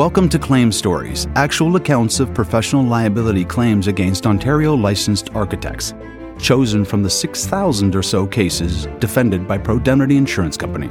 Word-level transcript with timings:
Welcome 0.00 0.30
to 0.30 0.38
Claim 0.38 0.72
Stories, 0.72 1.26
actual 1.36 1.76
accounts 1.76 2.20
of 2.20 2.32
professional 2.32 2.82
liability 2.82 3.44
claims 3.44 3.86
against 3.86 4.26
Ontario 4.26 4.74
licensed 4.74 5.28
architects, 5.34 5.92
chosen 6.38 6.86
from 6.86 7.02
the 7.02 7.10
6,000 7.10 7.94
or 7.94 8.02
so 8.02 8.26
cases 8.26 8.86
defended 8.98 9.46
by 9.46 9.58
Pro-Demnity 9.58 10.16
Insurance 10.16 10.56
Company. 10.56 10.86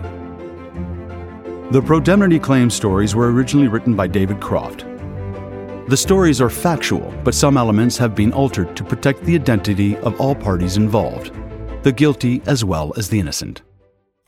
The 1.71 1.81
Pro-Demnity 1.81 2.37
claim 2.37 2.69
stories 2.69 3.15
were 3.15 3.31
originally 3.31 3.67
written 3.67 3.95
by 3.95 4.05
David 4.05 4.39
Croft. 4.39 4.85
The 5.87 5.97
stories 5.97 6.39
are 6.39 6.51
factual, 6.51 7.11
but 7.23 7.33
some 7.33 7.57
elements 7.57 7.97
have 7.97 8.13
been 8.13 8.31
altered 8.31 8.75
to 8.75 8.83
protect 8.83 9.23
the 9.23 9.33
identity 9.33 9.97
of 9.97 10.21
all 10.21 10.35
parties 10.35 10.77
involved, 10.77 11.33
the 11.81 11.91
guilty 11.91 12.43
as 12.45 12.63
well 12.63 12.93
as 12.95 13.09
the 13.09 13.19
innocent. 13.19 13.63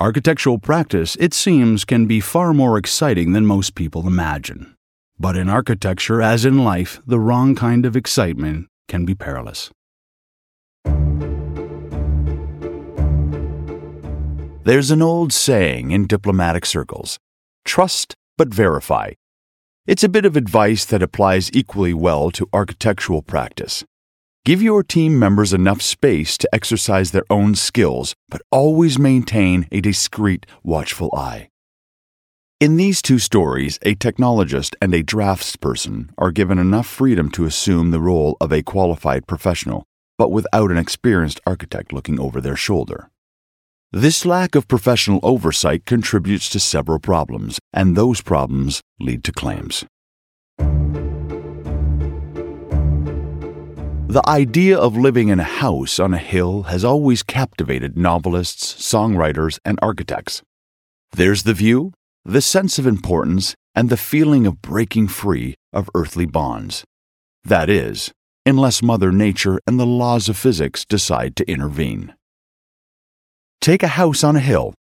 Architectural 0.01 0.57
practice, 0.57 1.15
it 1.19 1.31
seems, 1.31 1.85
can 1.85 2.07
be 2.07 2.19
far 2.19 2.55
more 2.55 2.75
exciting 2.75 3.33
than 3.33 3.45
most 3.45 3.75
people 3.75 4.07
imagine. 4.07 4.75
But 5.19 5.37
in 5.37 5.47
architecture, 5.47 6.23
as 6.23 6.43
in 6.43 6.63
life, 6.63 6.99
the 7.05 7.19
wrong 7.19 7.53
kind 7.53 7.85
of 7.85 7.95
excitement 7.95 8.67
can 8.87 9.05
be 9.05 9.13
perilous. 9.13 9.69
There's 14.63 14.89
an 14.89 15.03
old 15.03 15.31
saying 15.33 15.91
in 15.91 16.07
diplomatic 16.07 16.65
circles 16.65 17.20
trust 17.63 18.15
but 18.39 18.51
verify. 18.51 19.11
It's 19.85 20.03
a 20.03 20.09
bit 20.09 20.25
of 20.25 20.35
advice 20.35 20.83
that 20.85 21.03
applies 21.03 21.51
equally 21.53 21.93
well 21.93 22.31
to 22.31 22.49
architectural 22.51 23.21
practice. 23.21 23.85
Give 24.43 24.63
your 24.63 24.81
team 24.81 25.19
members 25.19 25.53
enough 25.53 25.83
space 25.83 26.35
to 26.39 26.49
exercise 26.51 27.11
their 27.11 27.25
own 27.29 27.53
skills, 27.53 28.15
but 28.27 28.41
always 28.51 28.98
maintain 28.98 29.67
a 29.71 29.81
discreet, 29.81 30.48
watchful 30.63 31.13
eye. 31.15 31.49
In 32.59 32.75
these 32.75 33.03
two 33.03 33.20
stories, 33.20 33.77
a 33.83 33.93
technologist 33.93 34.73
and 34.81 34.95
a 34.95 35.03
draftsperson 35.03 36.09
are 36.17 36.31
given 36.31 36.57
enough 36.57 36.87
freedom 36.87 37.29
to 37.31 37.45
assume 37.45 37.91
the 37.91 37.99
role 38.01 38.35
of 38.41 38.51
a 38.51 38.63
qualified 38.63 39.27
professional, 39.27 39.83
but 40.17 40.31
without 40.31 40.71
an 40.71 40.77
experienced 40.77 41.39
architect 41.45 41.93
looking 41.93 42.20
over 42.20 42.41
their 42.41 42.55
shoulder. 42.55 43.11
This 43.91 44.26
lack 44.26 44.55
of 44.55 44.67
professional 44.67 45.20
oversight 45.21 45.85
contributes 45.85 46.49
to 46.49 46.59
several 46.59 46.98
problems, 46.98 47.59
and 47.73 47.95
those 47.95 48.21
problems 48.21 48.81
lead 48.99 49.23
to 49.26 49.31
claims. 49.31 49.85
The 54.12 54.27
idea 54.27 54.77
of 54.77 54.98
living 54.98 55.29
in 55.29 55.40
a 55.40 55.43
house 55.45 55.98
on 55.98 56.13
a 56.13 56.17
hill 56.17 56.63
has 56.63 56.84
always 56.84 57.23
captivated 57.23 57.98
novelists, 57.98 58.73
songwriters, 58.73 59.57
and 59.63 59.79
architects. 59.81 60.41
There's 61.13 61.43
the 61.43 61.54
view, 61.54 61.93
the 62.26 62.41
sense 62.41 62.77
of 62.77 62.85
importance, 62.85 63.55
and 63.73 63.87
the 63.87 63.95
feeling 63.95 64.45
of 64.45 64.62
breaking 64.62 65.07
free 65.07 65.56
of 65.72 65.89
earthly 65.95 66.25
bonds. 66.25 66.84
That 67.45 67.69
is, 67.69 68.12
unless 68.45 68.84
Mother 68.84 69.13
Nature 69.13 69.62
and 69.66 69.79
the 69.79 69.85
laws 69.85 70.28
of 70.28 70.35
physics 70.35 70.84
decide 70.84 71.38
to 71.38 71.50
intervene. 71.50 72.13
Take 73.62 73.81
a 73.81 73.95
house 73.95 74.25
on 74.25 74.35
a 74.35 74.41
hill, 74.41 74.73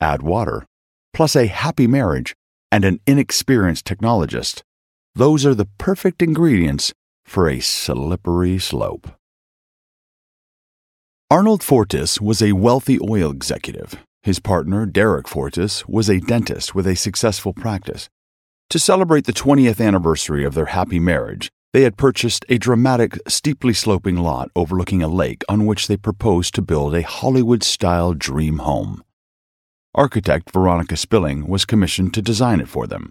add 0.00 0.22
water, 0.22 0.64
plus 1.12 1.36
a 1.36 1.48
happy 1.48 1.86
marriage 1.86 2.34
and 2.72 2.86
an 2.86 3.00
inexperienced 3.06 3.84
technologist. 3.84 4.62
Those 5.14 5.44
are 5.44 5.54
the 5.54 5.68
perfect 5.76 6.22
ingredients 6.22 6.94
for 7.30 7.48
a 7.48 7.60
slippery 7.60 8.58
slope. 8.58 9.08
Arnold 11.30 11.62
Fortis 11.62 12.20
was 12.20 12.42
a 12.42 12.50
wealthy 12.50 12.98
oil 13.08 13.30
executive. 13.30 13.94
His 14.24 14.40
partner, 14.40 14.84
Derek 14.84 15.28
Fortis, 15.28 15.86
was 15.86 16.10
a 16.10 16.18
dentist 16.18 16.74
with 16.74 16.88
a 16.88 16.96
successful 16.96 17.52
practice. 17.52 18.08
To 18.70 18.80
celebrate 18.80 19.26
the 19.26 19.32
20th 19.32 19.80
anniversary 19.80 20.44
of 20.44 20.54
their 20.54 20.74
happy 20.74 20.98
marriage, 20.98 21.48
they 21.72 21.82
had 21.82 21.96
purchased 21.96 22.44
a 22.48 22.58
dramatic, 22.58 23.16
steeply 23.28 23.74
sloping 23.74 24.16
lot 24.16 24.50
overlooking 24.56 25.00
a 25.00 25.06
lake 25.06 25.44
on 25.48 25.66
which 25.66 25.86
they 25.86 25.96
proposed 25.96 26.52
to 26.56 26.62
build 26.62 26.96
a 26.96 27.02
Hollywood 27.02 27.62
style 27.62 28.12
dream 28.12 28.58
home. 28.58 29.04
Architect 29.94 30.50
Veronica 30.50 30.96
Spilling 30.96 31.46
was 31.46 31.64
commissioned 31.64 32.12
to 32.14 32.22
design 32.22 32.58
it 32.58 32.68
for 32.68 32.88
them. 32.88 33.08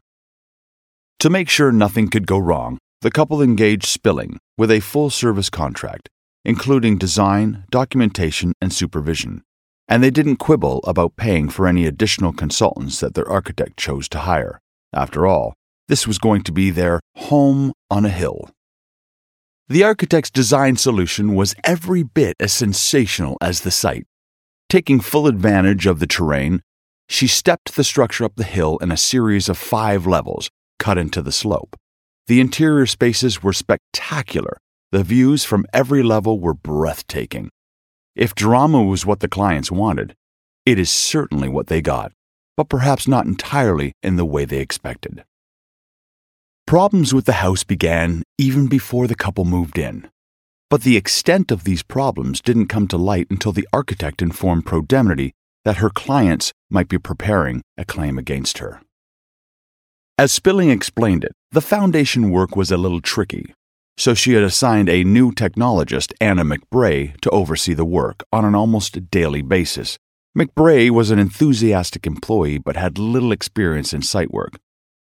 To 1.19 1.29
make 1.29 1.47
sure 1.47 1.71
nothing 1.71 2.09
could 2.09 2.27
go 2.27 2.37
wrong, 2.37 2.79
the 3.01 3.11
couple 3.11 3.41
engaged 3.41 3.85
Spilling 3.85 4.39
with 4.57 4.69
a 4.69 4.81
full 4.81 5.09
service 5.09 5.49
contract, 5.49 6.09
including 6.43 6.97
design, 6.97 7.63
documentation, 7.71 8.51
and 8.59 8.73
supervision, 8.73 9.41
and 9.87 10.03
they 10.03 10.11
didn't 10.11 10.35
quibble 10.35 10.81
about 10.83 11.15
paying 11.15 11.47
for 11.47 11.65
any 11.65 11.85
additional 11.85 12.33
consultants 12.33 12.99
that 12.99 13.13
their 13.13 13.29
architect 13.29 13.77
chose 13.77 14.09
to 14.09 14.19
hire. 14.19 14.59
After 14.91 15.25
all, 15.25 15.53
this 15.87 16.05
was 16.05 16.17
going 16.17 16.43
to 16.43 16.51
be 16.51 16.71
their 16.71 16.99
home 17.15 17.71
on 17.89 18.05
a 18.05 18.09
hill. 18.09 18.49
The 19.69 19.83
architect's 19.83 20.29
design 20.29 20.75
solution 20.75 21.35
was 21.35 21.55
every 21.63 22.03
bit 22.03 22.35
as 22.39 22.51
sensational 22.51 23.37
as 23.39 23.61
the 23.61 23.71
site. 23.71 24.05
Taking 24.67 24.99
full 24.99 25.25
advantage 25.25 25.85
of 25.85 25.99
the 25.99 26.07
terrain, 26.07 26.61
she 27.07 27.27
stepped 27.27 27.75
the 27.75 27.83
structure 27.83 28.25
up 28.25 28.35
the 28.35 28.43
hill 28.43 28.77
in 28.79 28.91
a 28.91 28.97
series 28.97 29.47
of 29.47 29.57
five 29.57 30.05
levels 30.05 30.49
cut 30.79 30.97
into 30.97 31.21
the 31.21 31.31
slope. 31.31 31.75
The 32.29 32.39
interior 32.39 32.85
spaces 32.85 33.41
were 33.41 33.53
spectacular. 33.53 34.59
The 34.91 35.03
views 35.03 35.45
from 35.45 35.65
every 35.73 36.03
level 36.03 36.39
were 36.39 36.53
breathtaking. 36.53 37.49
If 38.15 38.35
drama 38.35 38.83
was 38.83 39.03
what 39.03 39.21
the 39.21 39.27
clients 39.27 39.71
wanted, 39.71 40.13
it 40.63 40.77
is 40.77 40.91
certainly 40.91 41.49
what 41.49 41.65
they 41.67 41.81
got, 41.81 42.11
but 42.55 42.69
perhaps 42.69 43.07
not 43.07 43.25
entirely 43.25 43.93
in 44.03 44.15
the 44.15 44.25
way 44.25 44.45
they 44.45 44.59
expected. 44.59 45.23
Problems 46.67 47.15
with 47.15 47.25
the 47.25 47.41
house 47.41 47.63
began 47.63 48.21
even 48.37 48.67
before 48.67 49.07
the 49.07 49.15
couple 49.15 49.43
moved 49.43 49.79
in. 49.79 50.07
But 50.69 50.83
the 50.83 50.97
extent 50.97 51.49
of 51.49 51.63
these 51.63 51.81
problems 51.81 52.41
didn't 52.41 52.67
come 52.67 52.87
to 52.89 52.97
light 52.97 53.25
until 53.31 53.53
the 53.53 53.67
architect 53.73 54.21
informed 54.21 54.67
Pro-Demnity 54.67 55.31
that 55.65 55.77
her 55.77 55.89
clients 55.89 56.53
might 56.69 56.89
be 56.89 56.99
preparing 56.99 57.63
a 57.75 57.85
claim 57.85 58.19
against 58.19 58.59
her. 58.59 58.81
As 60.19 60.33
Spilling 60.33 60.69
explained 60.69 61.23
it, 61.23 61.31
the 61.53 61.61
foundation 61.61 62.29
work 62.29 62.57
was 62.57 62.71
a 62.71 62.77
little 62.77 62.99
tricky, 62.99 63.53
so 63.97 64.13
she 64.13 64.33
had 64.33 64.43
assigned 64.43 64.89
a 64.89 65.05
new 65.05 65.31
technologist, 65.31 66.11
Anna 66.19 66.43
McBray, 66.43 67.17
to 67.21 67.29
oversee 67.29 67.73
the 67.73 67.85
work 67.85 68.25
on 68.33 68.43
an 68.43 68.53
almost 68.53 69.09
daily 69.09 69.41
basis. 69.41 69.97
McBray 70.37 70.89
was 70.89 71.09
an 71.09 71.19
enthusiastic 71.19 72.05
employee 72.05 72.57
but 72.57 72.75
had 72.75 72.97
little 72.97 73.31
experience 73.31 73.93
in 73.93 74.01
site 74.01 74.29
work. 74.29 74.57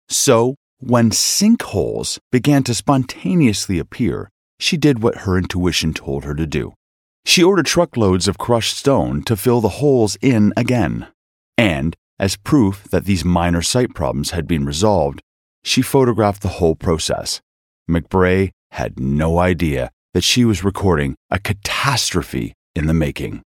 So, 0.09 0.55
when 0.79 1.11
sinkholes 1.11 2.21
began 2.31 2.63
to 2.63 2.73
spontaneously 2.73 3.81
appear, 3.81 4.31
she 4.61 4.77
did 4.77 5.03
what 5.03 5.23
her 5.23 5.37
intuition 5.37 5.93
told 5.93 6.23
her 6.23 6.37
to 6.37 6.47
do. 6.47 6.73
She 7.25 7.43
ordered 7.43 7.67
truckloads 7.67 8.29
of 8.29 8.39
crushed 8.39 8.77
stone 8.77 9.25
to 9.25 9.37
fill 9.37 9.61
the 9.61 9.81
holes 9.81 10.17
in 10.23 10.53
again. 10.57 11.09
And, 11.59 11.97
as 12.21 12.37
proof 12.37 12.85
that 12.91 13.07
these 13.07 13.25
minor 13.25 13.63
site 13.63 13.95
problems 13.95 14.31
had 14.31 14.47
been 14.47 14.67
resolved, 14.67 15.23
she 15.65 15.81
photographed 15.81 16.43
the 16.43 16.57
whole 16.61 16.77
process. 16.77 17.41
McBray 17.91 18.51
had 18.73 19.01
no 19.01 19.39
idea 19.39 19.91
that 20.13 20.23
she 20.23 20.45
was 20.45 20.63
recording 20.63 21.17
a 21.31 21.39
catastrophe 21.39 22.53
in 22.77 22.87
the 22.87 22.95
making. 22.95 23.43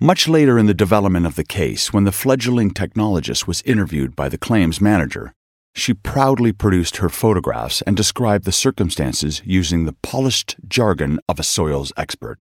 Much 0.00 0.26
later 0.28 0.58
in 0.58 0.66
the 0.66 0.74
development 0.74 1.24
of 1.24 1.36
the 1.36 1.44
case, 1.44 1.92
when 1.92 2.04
the 2.04 2.12
fledgling 2.12 2.72
technologist 2.72 3.46
was 3.46 3.62
interviewed 3.62 4.16
by 4.16 4.28
the 4.28 4.36
claims 4.36 4.80
manager, 4.80 5.32
she 5.74 5.94
proudly 5.94 6.52
produced 6.52 6.96
her 6.96 7.08
photographs 7.08 7.82
and 7.82 7.96
described 7.96 8.44
the 8.44 8.52
circumstances 8.52 9.42
using 9.44 9.84
the 9.84 9.96
polished 10.02 10.56
jargon 10.66 11.20
of 11.28 11.38
a 11.38 11.44
soils 11.44 11.92
expert. 11.96 12.38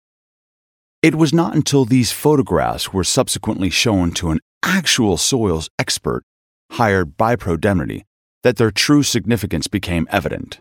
It 1.01 1.15
was 1.15 1.33
not 1.33 1.53
until 1.53 1.85
these 1.85 2.11
photographs 2.11 2.91
were 2.91 3.03
subsequently 3.03 3.69
shown 3.69 4.11
to 4.13 4.31
an 4.31 4.39
actual 4.65 5.15
soils 5.15 5.69
expert 5.79 6.23
hired 6.71 7.15
by 7.15 7.35
Pro-Demnity 7.35 8.03
that 8.43 8.57
their 8.57 8.71
true 8.71 9.03
significance 9.03 9.67
became 9.67 10.07
evident. 10.11 10.59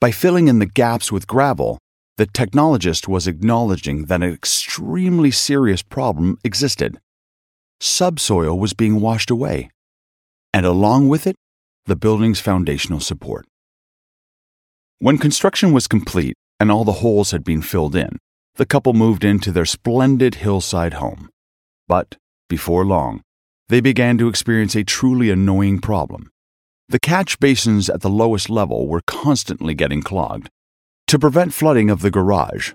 By 0.00 0.12
filling 0.12 0.48
in 0.48 0.60
the 0.60 0.66
gaps 0.66 1.12
with 1.12 1.26
gravel, 1.26 1.78
the 2.16 2.26
technologist 2.26 3.08
was 3.08 3.26
acknowledging 3.26 4.06
that 4.06 4.22
an 4.22 4.32
extremely 4.32 5.30
serious 5.30 5.82
problem 5.82 6.38
existed. 6.44 6.98
Subsoil 7.80 8.58
was 8.58 8.72
being 8.72 9.00
washed 9.00 9.30
away, 9.30 9.70
and 10.52 10.64
along 10.64 11.08
with 11.08 11.26
it, 11.26 11.36
the 11.86 11.96
building's 11.96 12.40
foundational 12.40 13.00
support. 13.00 13.46
When 14.98 15.18
construction 15.18 15.72
was 15.72 15.86
complete 15.86 16.34
and 16.58 16.70
all 16.70 16.84
the 16.84 17.00
holes 17.00 17.30
had 17.30 17.42
been 17.42 17.62
filled 17.62 17.96
in, 17.96 18.18
the 18.56 18.66
couple 18.66 18.92
moved 18.92 19.24
into 19.24 19.50
their 19.50 19.64
splendid 19.64 20.36
hillside 20.36 20.94
home. 20.94 21.30
But 21.88 22.16
before 22.50 22.84
long, 22.84 23.22
they 23.70 23.80
began 23.80 24.18
to 24.18 24.28
experience 24.28 24.74
a 24.74 24.84
truly 24.84 25.30
annoying 25.30 25.78
problem. 25.80 26.30
The 26.90 26.98
catch 26.98 27.40
basins 27.40 27.88
at 27.88 28.02
the 28.02 28.10
lowest 28.10 28.50
level 28.50 28.88
were 28.88 29.00
constantly 29.06 29.74
getting 29.74 30.02
clogged. 30.02 30.50
To 31.06 31.18
prevent 31.18 31.54
flooding 31.54 31.88
of 31.88 32.02
the 32.02 32.10
garage, 32.10 32.72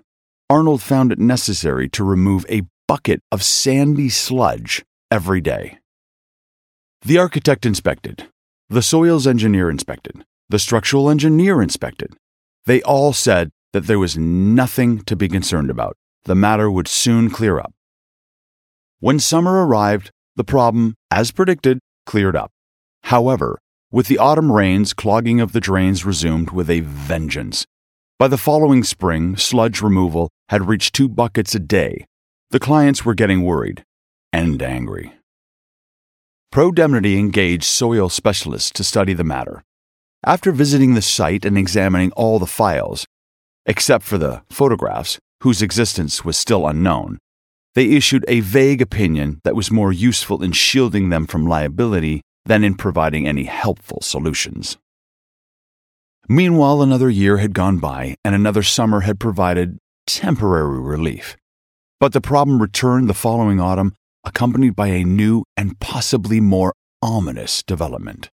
Arnold 0.50 0.81
found 0.81 1.12
it 1.12 1.19
necessary 1.19 1.89
to 1.89 2.04
remove 2.04 2.45
a 2.50 2.63
bucket 2.88 3.22
of 3.31 3.44
sandy 3.44 4.10
sludge 4.10 4.83
every 5.12 5.42
day. 5.42 5.80
The 7.01 7.18
architect 7.18 7.66
inspected, 7.66 8.27
The 8.69 8.81
soils 8.81 9.27
engineer 9.27 9.69
inspected. 9.69 10.24
The 10.50 10.60
structural 10.60 11.10
engineer 11.10 11.62
inspected. 11.62 12.16
They 12.66 12.81
all 12.83 13.13
said 13.13 13.51
that 13.74 13.88
there 13.88 14.00
was 14.00 14.18
nothing 14.18 15.01
to 15.04 15.16
be 15.16 15.27
concerned 15.27 15.69
about. 15.69 15.98
The 16.24 16.36
matter 16.36 16.72
would 16.72 16.88
soon 16.88 17.30
clear 17.30 17.60
up. 17.60 17.74
When 19.00 19.19
summer 19.19 19.65
arrived, 19.65 20.12
the 20.36 20.44
problem, 20.44 20.95
as 21.12 21.31
predicted, 21.31 21.80
cleared 22.06 22.36
up. 22.36 22.51
However, 23.03 23.59
with 23.92 24.07
the 24.07 24.18
autumn 24.18 24.51
rains, 24.51 24.94
clogging 24.94 25.39
of 25.39 25.51
the 25.51 25.62
drains 25.62 26.06
resumed 26.06 26.51
with 26.51 26.69
a 26.69 26.80
vengeance. 26.80 27.65
By 28.18 28.30
the 28.30 28.38
following 28.38 28.83
spring, 28.83 29.36
sludge 29.36 29.81
removal 29.81 30.30
had 30.50 30.68
reached 30.68 30.95
two 30.95 31.09
buckets 31.09 31.53
a 31.56 31.59
day. 31.59 32.06
The 32.51 32.59
clients 32.59 33.03
were 33.03 33.13
getting 33.13 33.44
worried 33.44 33.83
and 34.31 34.62
angry. 34.62 35.13
Pro-Demnity 36.51 37.19
engaged 37.19 37.65
soil 37.65 38.07
specialists 38.07 38.71
to 38.71 38.83
study 38.83 39.13
the 39.13 39.24
matter. 39.24 39.63
After 40.25 40.51
visiting 40.51 40.94
the 40.94 41.01
site 41.01 41.44
and 41.45 41.57
examining 41.57 42.12
all 42.13 42.39
the 42.39 42.45
files, 42.45 43.06
except 43.65 44.06
for 44.06 44.18
the 44.18 44.44
photographs, 44.50 45.19
whose 45.41 45.62
existence 45.62 46.24
was 46.24 46.38
still 46.38 46.65
unknown, 46.65 47.19
they 47.75 47.92
issued 47.92 48.25
a 48.27 48.39
vague 48.39 48.81
opinion 48.81 49.42
that 49.44 49.56
was 49.56 49.69
more 49.69 49.92
useful 49.92 50.42
in 50.42 50.54
shielding 50.54 51.10
them 51.10 51.27
from 51.27 51.45
liability 51.45 52.22
than 52.45 52.63
in 52.63 52.75
providing 52.75 53.27
any 53.27 53.44
helpful 53.44 54.00
solutions. 54.01 54.77
Meanwhile, 56.27 56.81
another 56.81 57.10
year 57.10 57.38
had 57.38 57.54
gone 57.54 57.77
by, 57.77 58.16
and 58.24 58.33
another 58.33 58.63
summer 58.63 59.01
had 59.01 59.19
provided 59.19 59.77
temporary 60.07 60.80
relief. 60.80 61.36
But 62.00 62.13
the 62.13 62.22
problem 62.22 62.62
returned 62.62 63.10
the 63.10 63.13
following 63.13 63.60
autumn, 63.60 63.94
accompanied 64.24 64.75
by 64.75 64.88
a 64.88 65.04
new 65.04 65.44
and 65.56 65.80
possibly 65.80 66.39
more 66.39 66.74
ominous 67.01 67.62
development. 67.62 68.30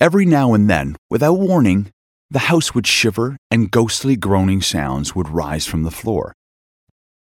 Every 0.00 0.24
now 0.24 0.54
and 0.54 0.68
then, 0.68 0.96
without 1.10 1.34
warning, 1.38 1.92
the 2.30 2.40
house 2.50 2.74
would 2.74 2.86
shiver 2.86 3.36
and 3.50 3.70
ghostly 3.70 4.16
groaning 4.16 4.62
sounds 4.62 5.14
would 5.14 5.28
rise 5.28 5.66
from 5.66 5.82
the 5.82 5.90
floor. 5.90 6.32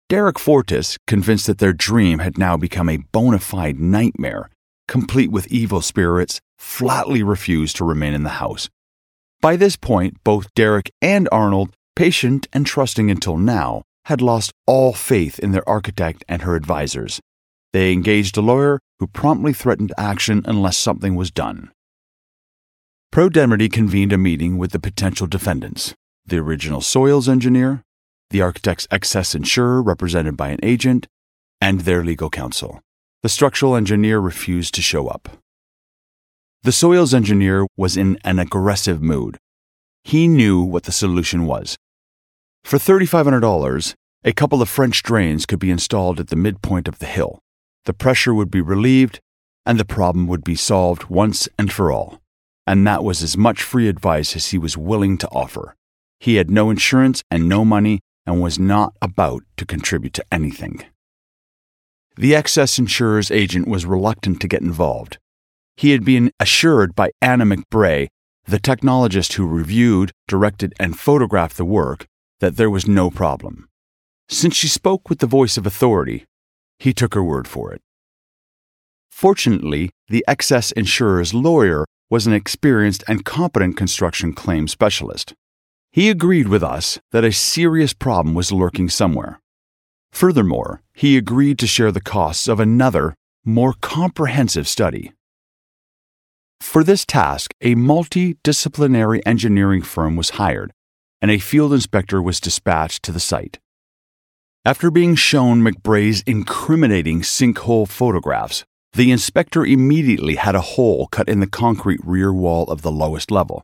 Derek 0.10 0.38
Fortis, 0.38 0.98
convinced 1.08 1.48
that 1.48 1.58
their 1.58 1.74
dream 1.74 2.20
had 2.20 2.38
now 2.38 2.58
become 2.58 2.90
a 2.90 2.98
bona 2.98 3.40
fide 3.40 3.80
nightmare, 3.80 4.50
complete 4.88 5.32
with 5.32 5.48
evil 5.48 5.82
spirits, 5.82 6.40
flatly 6.58 7.24
refused 7.24 7.78
to 7.78 7.86
remain 7.86 8.14
in 8.14 8.24
the 8.24 8.38
house. 8.42 8.70
By 9.42 9.56
this 9.56 9.76
point, 9.76 10.24
both 10.24 10.54
Derek 10.56 10.92
and 11.02 11.28
Arnold, 11.32 11.76
patient 11.96 12.48
and 12.54 12.66
trusting 12.66 13.10
until 13.10 13.38
now, 13.38 13.84
had 14.06 14.22
lost 14.22 14.52
all 14.68 14.94
faith 14.94 15.40
in 15.40 15.52
their 15.52 15.68
architect 15.68 16.24
and 16.28 16.42
her 16.42 16.56
advisors. 16.56 17.22
They 17.72 17.92
engaged 17.92 18.38
a 18.38 18.42
lawyer 18.42 18.80
who 19.00 19.08
promptly 19.08 19.54
threatened 19.54 19.94
action 19.98 20.44
unless 20.46 20.78
something 20.78 21.16
was 21.16 21.32
done. 21.32 21.72
Pro-Demnity 23.12 23.70
convened 23.70 24.14
a 24.14 24.18
meeting 24.18 24.58
with 24.58 24.72
the 24.72 24.80
potential 24.80 25.28
defendants 25.28 25.94
the 26.26 26.38
original 26.38 26.80
soils 26.80 27.28
engineer, 27.28 27.84
the 28.34 28.42
architect's 28.42 28.90
excess 28.92 29.34
insurer, 29.34 29.82
represented 29.82 30.36
by 30.36 30.50
an 30.50 30.60
agent, 30.62 31.08
and 31.62 31.82
their 31.82 32.04
legal 32.04 32.30
counsel 32.30 32.82
the 33.24 33.30
structural 33.30 33.78
engineer 33.78 34.20
refused 34.20 34.74
to 34.74 34.82
show 34.82 35.08
up. 35.08 35.30
The 36.64 36.74
soils 36.74 37.14
engineer 37.14 37.66
was 37.78 37.96
in 37.96 38.20
an 38.26 38.38
aggressive 38.38 39.02
mood. 39.02 39.38
He 40.04 40.28
knew 40.28 40.62
what 40.62 40.84
the 40.84 40.92
solution 40.92 41.46
was. 41.46 41.78
For 42.66 42.78
$3,500, 42.78 43.96
a 44.26 44.34
couple 44.34 44.62
of 44.62 44.68
French 44.68 45.04
drains 45.04 45.46
could 45.46 45.60
be 45.60 45.72
installed 45.72 46.20
at 46.20 46.28
the 46.28 46.36
midpoint 46.36 46.90
of 46.90 47.00
the 47.00 47.06
hill. 47.06 47.40
The 47.86 47.94
pressure 47.94 48.34
would 48.34 48.52
be 48.52 48.62
relieved, 48.62 49.22
and 49.66 49.80
the 49.80 49.86
problem 49.86 50.28
would 50.28 50.44
be 50.44 50.56
solved 50.56 51.06
once 51.06 51.48
and 51.58 51.72
for 51.72 51.94
all. 51.94 52.20
And 52.68 52.86
that 52.86 53.06
was 53.06 53.24
as 53.24 53.38
much 53.38 53.64
free 53.64 53.88
advice 53.88 54.36
as 54.36 54.48
he 54.48 54.58
was 54.58 54.78
willing 54.78 55.18
to 55.20 55.30
offer. 55.30 55.76
He 56.20 56.36
had 56.36 56.52
no 56.52 56.70
insurance 56.70 57.24
and 57.32 57.48
no 57.48 57.64
money 57.64 58.02
and 58.26 58.42
was 58.42 58.60
not 58.60 58.94
about 59.02 59.44
to 59.58 59.66
contribute 59.66 60.14
to 60.14 60.26
anything. 60.32 60.84
The 62.16 62.36
excess 62.36 62.78
insurer's 62.78 63.32
agent 63.32 63.68
was 63.68 63.86
reluctant 63.86 64.40
to 64.42 64.48
get 64.48 64.62
involved. 64.62 65.18
He 65.76 65.92
had 65.92 66.06
been 66.06 66.32
assured 66.40 66.96
by 66.96 67.10
Anna 67.22 67.46
McBray, 67.46 68.08
the 68.46 68.60
technologist 68.60 69.34
who 69.34 69.48
reviewed, 69.48 70.12
directed, 70.28 70.74
and 70.80 71.00
photographed 71.00 71.58
the 71.58 71.66
work, 71.66 72.06
that 72.40 72.58
there 72.58 72.70
was 72.70 72.88
no 72.88 73.10
problem. 73.10 73.68
Since 74.30 74.56
she 74.56 74.68
spoke 74.68 75.10
with 75.10 75.20
the 75.20 75.28
voice 75.28 75.58
of 75.58 75.66
authority, 75.66 76.26
he 76.78 76.94
took 76.94 77.14
her 77.14 77.24
word 77.24 77.48
for 77.48 77.74
it. 77.74 77.82
Fortunately, 79.10 79.90
the 80.08 80.24
excess 80.28 80.72
insurer's 80.72 81.34
lawyer 81.34 81.86
was 82.10 82.28
an 82.28 82.34
experienced 82.34 83.04
and 83.08 83.26
competent 83.26 83.78
construction 83.78 84.34
claim 84.34 84.68
specialist. 84.68 85.34
He 85.94 86.10
agreed 86.10 86.48
with 86.48 86.64
us 86.64 86.98
that 87.12 87.24
a 87.24 87.32
serious 87.32 87.94
problem 87.94 88.34
was 88.34 88.52
lurking 88.52 88.90
somewhere. 88.90 89.40
Furthermore, 90.12 90.82
he 90.92 91.18
agreed 91.18 91.60
to 91.60 91.68
share 91.68 91.92
the 91.92 92.02
costs 92.02 92.48
of 92.48 92.60
another, 92.60 93.14
more 93.46 93.76
comprehensive 93.80 94.68
study. 94.68 95.12
For 96.60 96.84
this 96.84 97.06
task, 97.06 97.54
a 97.62 97.76
multidisciplinary 97.76 99.22
engineering 99.24 99.84
firm 99.84 100.16
was 100.16 100.32
hired, 100.32 100.74
and 101.22 101.30
a 101.30 101.38
field 101.38 101.72
inspector 101.72 102.20
was 102.20 102.40
dispatched 102.40 103.04
to 103.04 103.12
the 103.12 103.20
site. 103.20 103.60
After 104.66 104.90
being 104.90 105.14
shown 105.14 105.62
McBray's 105.62 106.24
incriminating 106.26 107.22
sinkhole 107.22 107.88
photographs, 107.88 108.66
the 108.94 109.12
inspector 109.12 109.64
immediately 109.64 110.38
had 110.38 110.56
a 110.56 110.62
hole 110.62 111.06
cut 111.12 111.30
in 111.30 111.40
the 111.40 111.46
concrete 111.46 112.00
rear 112.04 112.34
wall 112.34 112.64
of 112.66 112.82
the 112.82 112.92
lowest 112.92 113.30
level, 113.30 113.64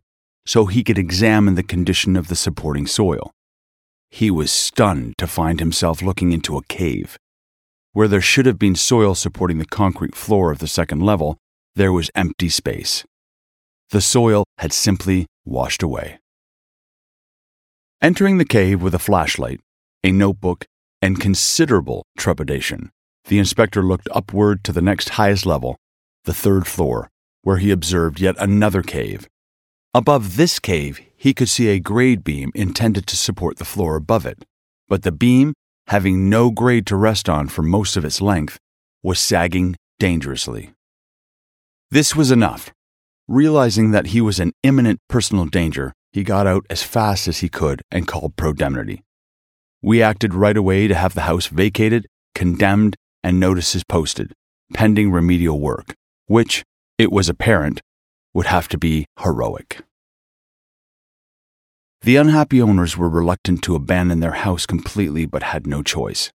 so 0.49 0.65
he 0.65 0.83
could 0.83 0.97
examine 0.97 1.53
the 1.53 1.61
condition 1.61 2.15
of 2.15 2.27
the 2.27 2.35
supporting 2.35 2.87
soil. 2.87 3.29
He 4.09 4.31
was 4.31 4.51
stunned 4.51 5.13
to 5.19 5.27
find 5.27 5.59
himself 5.59 6.01
looking 6.01 6.31
into 6.31 6.57
a 6.57 6.63
cave. 6.63 7.19
Where 7.93 8.07
there 8.07 8.19
should 8.19 8.47
have 8.47 8.57
been 8.57 8.73
soil 8.73 9.13
supporting 9.13 9.59
the 9.59 9.67
concrete 9.67 10.15
floor 10.15 10.51
of 10.51 10.57
the 10.57 10.65
second 10.65 11.01
level, 11.01 11.37
there 11.75 11.93
was 11.93 12.09
empty 12.15 12.49
space. 12.49 13.05
The 13.91 14.01
soil 14.01 14.43
had 14.57 14.73
simply 14.73 15.27
washed 15.45 15.83
away. 15.83 16.17
Entering 18.01 18.39
the 18.39 18.53
cave 18.57 18.81
with 18.81 18.95
a 18.95 19.05
flashlight, 19.07 19.59
a 20.03 20.11
notebook, 20.11 20.65
and 20.99 21.21
considerable 21.21 22.07
trepidation, 22.17 22.89
the 23.25 23.37
inspector 23.37 23.83
looked 23.83 24.09
upward 24.15 24.63
to 24.63 24.71
the 24.71 24.81
next 24.81 25.09
highest 25.09 25.45
level, 25.45 25.77
the 26.23 26.33
third 26.33 26.65
floor, 26.65 27.07
where 27.43 27.57
he 27.57 27.69
observed 27.69 28.19
yet 28.19 28.35
another 28.39 28.81
cave. 28.81 29.27
Above 29.95 30.37
this 30.37 30.59
cave, 30.59 31.01
he 31.15 31.33
could 31.33 31.49
see 31.49 31.69
a 31.69 31.79
grade 31.79 32.23
beam 32.23 32.51
intended 32.53 33.07
to 33.07 33.17
support 33.17 33.57
the 33.57 33.65
floor 33.65 33.95
above 33.95 34.23
it, 34.23 34.45
but 34.87 35.01
the 35.01 35.11
beam, 35.11 35.51
having 35.87 36.29
no 36.29 36.51
grade 36.51 36.85
to 36.85 36.95
rest 36.95 37.27
on 37.27 37.47
for 37.47 37.63
most 37.63 37.97
of 37.97 38.05
its 38.05 38.21
length, 38.21 38.59
was 39.01 39.19
sagging 39.19 39.75
dangerously. 39.97 40.71
This 41.89 42.15
was 42.15 42.29
enough. 42.29 42.71
Realizing 43.27 43.89
that 43.89 44.07
he 44.07 44.21
was 44.21 44.39
in 44.39 44.53
imminent 44.61 44.99
personal 45.09 45.45
danger, 45.45 45.91
he 46.11 46.23
got 46.23 46.45
out 46.45 46.67
as 46.69 46.83
fast 46.83 47.27
as 47.27 47.39
he 47.39 47.49
could 47.49 47.81
and 47.89 48.07
called 48.07 48.35
Pro-Demnity. 48.35 49.01
We 49.81 50.03
acted 50.03 50.35
right 50.35 50.57
away 50.57 50.87
to 50.87 50.93
have 50.93 51.15
the 51.15 51.21
house 51.21 51.47
vacated, 51.47 52.05
condemned, 52.35 52.95
and 53.23 53.39
notices 53.39 53.83
posted, 53.83 54.33
pending 54.71 55.11
remedial 55.11 55.59
work, 55.59 55.95
which, 56.27 56.63
it 56.99 57.11
was 57.11 57.27
apparent, 57.27 57.81
would 58.39 58.45
have 58.45 58.69
to 58.69 58.77
be 58.77 59.05
heroic. 59.21 59.81
The 62.03 62.15
unhappy 62.15 62.61
owners 62.61 62.95
were 62.95 63.09
reluctant 63.09 63.61
to 63.63 63.75
abandon 63.75 64.21
their 64.21 64.37
house 64.45 64.65
completely 64.65 65.25
but 65.25 65.43
had 65.43 65.67
no 65.67 65.83
choice. 65.83 66.31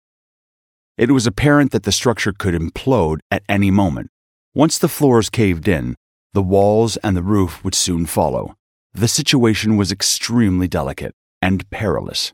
It 0.97 1.11
was 1.11 1.26
apparent 1.26 1.73
that 1.73 1.83
the 1.83 1.92
structure 1.92 2.33
could 2.33 2.54
implode 2.54 3.19
at 3.30 3.42
any 3.50 3.71
moment. 3.71 4.09
Once 4.54 4.78
the 4.78 4.88
floors 4.88 5.28
caved 5.28 5.69
in, 5.69 5.95
the 6.33 6.40
walls 6.40 6.97
and 7.04 7.14
the 7.14 7.23
roof 7.23 7.62
would 7.62 7.75
soon 7.75 8.07
follow. 8.07 8.54
The 8.95 9.07
situation 9.07 9.76
was 9.76 9.92
extremely 9.92 10.69
delicate 10.69 11.14
and 11.42 11.69
perilous. 11.69 12.33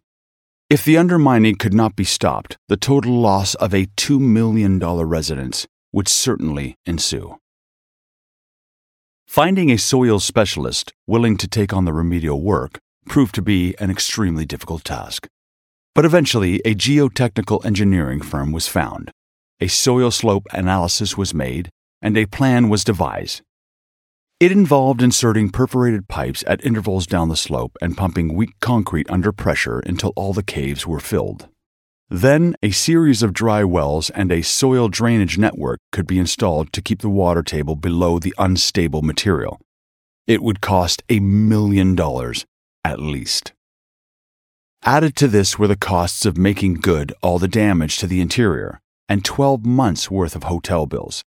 If 0.70 0.84
the 0.84 0.96
undermining 0.96 1.56
could 1.56 1.74
not 1.74 1.96
be 1.96 2.04
stopped, 2.04 2.56
the 2.68 2.76
total 2.76 3.14
loss 3.18 3.56
of 3.56 3.74
a 3.74 3.86
$2 3.96 4.20
million 4.20 4.78
residence 4.78 5.66
would 5.92 6.06
certainly 6.06 6.76
ensue. 6.86 7.40
Finding 9.26 9.70
a 9.70 9.76
soil 9.76 10.18
specialist 10.18 10.92
willing 11.06 11.36
to 11.36 11.48
take 11.48 11.72
on 11.72 11.84
the 11.84 11.92
remedial 11.92 12.40
work 12.40 12.78
proved 13.06 13.34
to 13.34 13.42
be 13.42 13.74
an 13.78 13.90
extremely 13.90 14.46
difficult 14.46 14.84
task. 14.84 15.26
But 15.94 16.04
eventually, 16.04 16.60
a 16.64 16.74
geotechnical 16.74 17.64
engineering 17.64 18.22
firm 18.22 18.52
was 18.52 18.68
found. 18.68 19.10
A 19.60 19.68
soil 19.68 20.10
slope 20.10 20.46
analysis 20.52 21.16
was 21.16 21.34
made, 21.34 21.70
and 22.00 22.16
a 22.16 22.26
plan 22.26 22.68
was 22.68 22.84
devised. 22.84 23.42
It 24.38 24.52
involved 24.52 25.02
inserting 25.02 25.50
perforated 25.50 26.08
pipes 26.08 26.44
at 26.46 26.64
intervals 26.64 27.06
down 27.06 27.28
the 27.28 27.36
slope 27.36 27.76
and 27.80 27.96
pumping 27.96 28.34
weak 28.34 28.54
concrete 28.60 29.10
under 29.10 29.32
pressure 29.32 29.80
until 29.80 30.12
all 30.14 30.34
the 30.34 30.42
caves 30.42 30.86
were 30.86 31.00
filled. 31.00 31.48
Then, 32.08 32.54
a 32.62 32.70
series 32.70 33.24
of 33.24 33.32
dry 33.32 33.64
wells 33.64 34.10
and 34.10 34.30
a 34.30 34.42
soil 34.42 34.88
drainage 34.88 35.38
network 35.38 35.80
could 35.90 36.06
be 36.06 36.20
installed 36.20 36.72
to 36.72 36.82
keep 36.82 37.00
the 37.00 37.08
water 37.08 37.42
table 37.42 37.74
below 37.74 38.20
the 38.20 38.34
unstable 38.38 39.02
material. 39.02 39.60
It 40.26 40.40
would 40.40 40.60
cost 40.60 41.02
a 41.08 41.18
million 41.18 41.96
dollars, 41.96 42.46
at 42.84 43.00
least. 43.00 43.52
Added 44.84 45.16
to 45.16 45.26
this 45.26 45.58
were 45.58 45.66
the 45.66 45.76
costs 45.76 46.24
of 46.24 46.38
making 46.38 46.74
good 46.74 47.12
all 47.22 47.40
the 47.40 47.48
damage 47.48 47.96
to 47.98 48.06
the 48.06 48.20
interior 48.20 48.80
and 49.08 49.24
12 49.24 49.66
months' 49.66 50.08
worth 50.08 50.36
of 50.36 50.44
hotel 50.44 50.86
bills. 50.86 51.24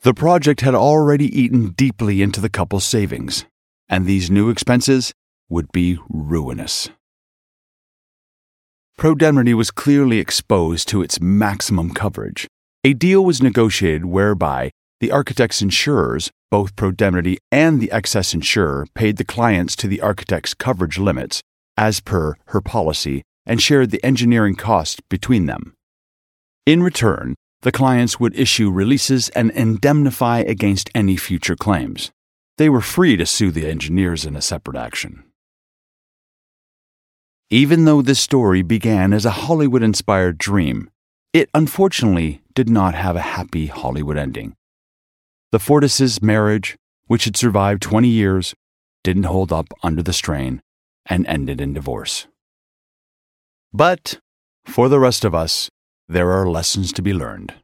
The 0.00 0.14
project 0.14 0.62
had 0.62 0.74
already 0.74 1.26
eaten 1.38 1.70
deeply 1.70 2.22
into 2.22 2.40
the 2.40 2.48
couple's 2.48 2.84
savings, 2.86 3.44
and 3.86 4.06
these 4.06 4.30
new 4.30 4.48
expenses 4.48 5.12
would 5.50 5.70
be 5.72 5.98
ruinous. 6.08 6.88
Pro-Demnity 9.00 9.54
was 9.54 9.70
clearly 9.70 10.18
exposed 10.18 10.86
to 10.88 11.00
its 11.00 11.22
maximum 11.22 11.94
coverage. 11.94 12.46
A 12.84 12.92
deal 12.92 13.24
was 13.24 13.42
negotiated 13.42 14.04
whereby 14.04 14.72
the 15.00 15.10
architect's 15.10 15.62
insurers, 15.62 16.30
both 16.50 16.76
Pro-Demnity 16.76 17.38
and 17.50 17.80
the 17.80 17.90
excess 17.92 18.34
insurer, 18.34 18.86
paid 18.94 19.16
the 19.16 19.24
clients 19.24 19.74
to 19.76 19.88
the 19.88 20.02
architect's 20.02 20.52
coverage 20.52 20.98
limits, 20.98 21.40
as 21.78 22.00
per 22.00 22.36
her 22.48 22.60
policy, 22.60 23.22
and 23.46 23.62
shared 23.62 23.90
the 23.90 24.04
engineering 24.04 24.54
cost 24.54 25.00
between 25.08 25.46
them. 25.46 25.72
In 26.66 26.82
return, 26.82 27.36
the 27.62 27.72
clients 27.72 28.20
would 28.20 28.38
issue 28.38 28.70
releases 28.70 29.30
and 29.30 29.50
indemnify 29.52 30.40
against 30.40 30.90
any 30.94 31.16
future 31.16 31.56
claims. 31.56 32.10
They 32.58 32.68
were 32.68 32.82
free 32.82 33.16
to 33.16 33.24
sue 33.24 33.50
the 33.50 33.66
engineers 33.66 34.26
in 34.26 34.36
a 34.36 34.42
separate 34.42 34.76
action. 34.76 35.24
Even 37.52 37.84
though 37.84 38.00
this 38.00 38.20
story 38.20 38.62
began 38.62 39.12
as 39.12 39.24
a 39.24 39.30
Hollywood 39.30 39.82
inspired 39.82 40.38
dream, 40.38 40.88
it 41.32 41.50
unfortunately 41.52 42.42
did 42.54 42.68
not 42.68 42.94
have 42.94 43.16
a 43.16 43.20
happy 43.20 43.66
Hollywood 43.66 44.16
ending. 44.16 44.54
The 45.50 45.58
Fortises' 45.58 46.22
marriage, 46.22 46.76
which 47.08 47.24
had 47.24 47.36
survived 47.36 47.82
20 47.82 48.06
years, 48.06 48.54
didn't 49.02 49.24
hold 49.24 49.52
up 49.52 49.66
under 49.82 50.00
the 50.00 50.12
strain 50.12 50.62
and 51.06 51.26
ended 51.26 51.60
in 51.60 51.74
divorce. 51.74 52.28
But 53.72 54.20
for 54.64 54.88
the 54.88 55.00
rest 55.00 55.24
of 55.24 55.34
us, 55.34 55.68
there 56.08 56.30
are 56.30 56.48
lessons 56.48 56.92
to 56.92 57.02
be 57.02 57.12
learned. 57.12 57.54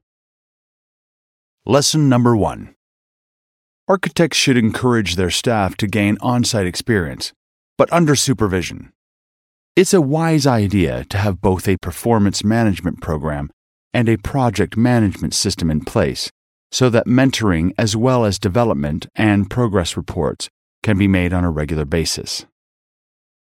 Lesson 1.65 2.09
number 2.09 2.37
one 2.37 2.75
Architects 3.87 4.37
should 4.37 4.57
encourage 4.57 5.15
their 5.15 5.31
staff 5.31 5.77
to 5.77 5.87
gain 5.87 6.19
on 6.21 6.43
site 6.43 6.67
experience, 6.67 7.33
but 7.79 7.93
under 7.93 8.17
supervision. 8.17 8.93
It's 9.77 9.93
a 9.93 10.01
wise 10.01 10.47
idea 10.47 11.05
to 11.11 11.19
have 11.19 11.43
both 11.43 11.69
a 11.69 11.77
performance 11.77 12.43
management 12.43 13.03
program 13.03 13.51
and 13.93 14.09
a 14.09 14.17
project 14.17 14.75
management 14.75 15.35
system 15.35 15.71
in 15.71 15.85
place 15.85 16.31
so 16.73 16.89
that 16.89 17.07
mentoring 17.07 17.75
as 17.77 17.95
well 17.95 18.25
as 18.25 18.39
development 18.39 19.07
and 19.15 19.51
progress 19.51 19.95
reports 19.95 20.49
can 20.83 20.97
be 20.97 21.07
made 21.07 21.35
on 21.35 21.45
a 21.45 21.51
regular 21.51 21.85
basis. 21.85 22.47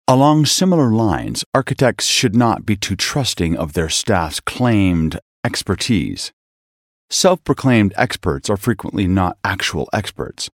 Along 0.08 0.46
similar 0.46 0.94
lines, 0.94 1.44
architects 1.53 2.06
should 2.06 2.38
not 2.38 2.65
be 2.65 2.77
too 2.77 2.96
trusting 2.96 3.58
of 3.58 3.74
their 3.74 3.89
staff's 3.89 4.39
claimed 4.39 5.20
expertise. 5.44 6.32
Self 7.10 7.44
proclaimed 7.44 7.94
experts 7.98 8.50
are 8.50 8.56
frequently 8.56 9.08
not 9.08 9.38
actual 9.44 9.89
experts. 9.92 10.50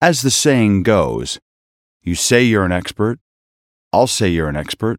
As 0.00 0.22
the 0.22 0.30
saying 0.30 0.82
goes, 0.82 1.38
you 2.02 2.14
say 2.14 2.42
you're 2.42 2.64
an 2.64 2.72
expert, 2.72 3.18
I'll 3.92 4.06
say 4.06 4.30
you're 4.30 4.48
an 4.48 4.56
expert, 4.56 4.98